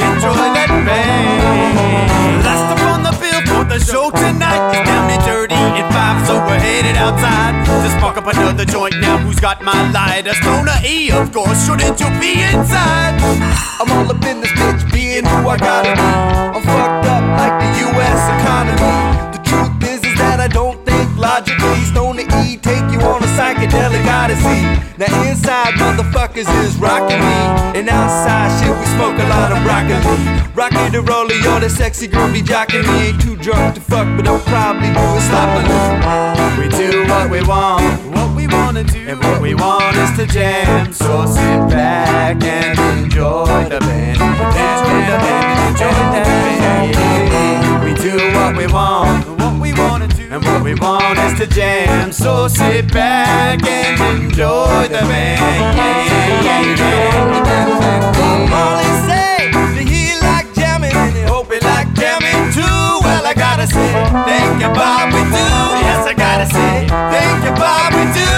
[0.00, 2.00] enjoy that band.
[2.70, 2.89] For the
[3.80, 8.26] show tonight is Down and Dirty in five, so we're headed outside to spark up
[8.26, 8.94] another joint.
[9.00, 10.34] Now who's got my lighter?
[10.34, 11.66] Stoner E, of course.
[11.66, 13.16] Shouldn't you be inside?
[13.80, 16.08] I'm all up in this bitch, being who I gotta be.
[16.56, 18.20] I'm fucked up like the U.S.
[18.40, 18.94] economy.
[19.36, 21.80] The truth is, is that I don't think logically.
[21.90, 24.60] Stoner E take you on psychedelic odyssey.
[25.00, 27.40] Now inside, motherfuckers is rocking me,
[27.78, 29.96] and outside, shit, we smoke a lot of broccoli.
[30.52, 33.08] Rocky the roller, yo, that sexy girl be jocking me.
[33.08, 35.80] Ain't too drunk to fuck, but I'll probably do it sloppily.
[36.60, 37.80] We do what we want,
[38.14, 40.92] what we wanna do, and what we want is to jam.
[40.92, 46.60] So sit back and enjoy the band, enjoy the band, enjoy the band.
[47.84, 49.29] We do what we want,
[50.30, 52.12] and what we want is to jam.
[52.12, 55.76] So sit back and enjoy the band.
[55.76, 58.46] Yeah, yeah, yeah, yeah.
[58.48, 60.94] Marley say, do he like jamming?
[60.94, 62.78] And he hope he like jamming too.
[63.02, 63.92] Well, I gotta say,
[64.26, 65.12] thank you, Bob.
[65.12, 65.46] we do.
[65.82, 67.92] Yes, I gotta say, thank you, Bob.
[67.94, 68.30] we do.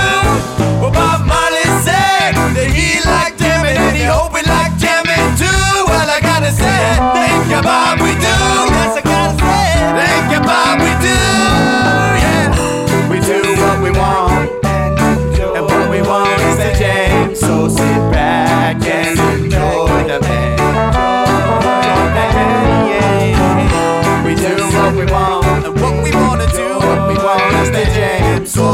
[0.80, 5.84] Well, Bob Marley said that he liked jamming and he hope we like jamming too.
[5.92, 6.80] Well, I gotta say,
[7.12, 8.00] thank you, Bob.
[8.00, 8.36] we do.
[8.80, 10.80] Yes, I gotta say, thank you, Bob.
[10.80, 11.41] we do.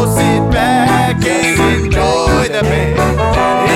[0.07, 2.99] sit back and enjoy the band.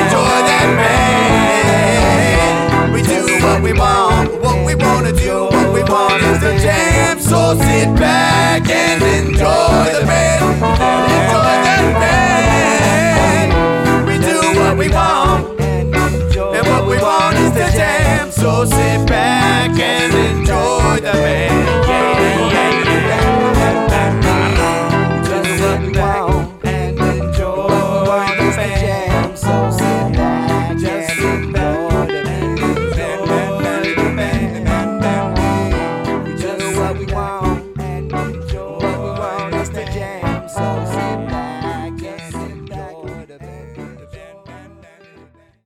[0.01, 2.93] Enjoy that band.
[2.95, 7.19] We do what we want, what we wanna do, what we want is the jam.
[7.21, 10.43] So sit back and enjoy the band.
[10.63, 13.51] Enjoy that band.
[14.07, 18.31] We do what we want, and what we want is the jam.
[18.31, 21.87] So sit back and enjoy the band.
[21.89, 22.72] Yeah, yeah.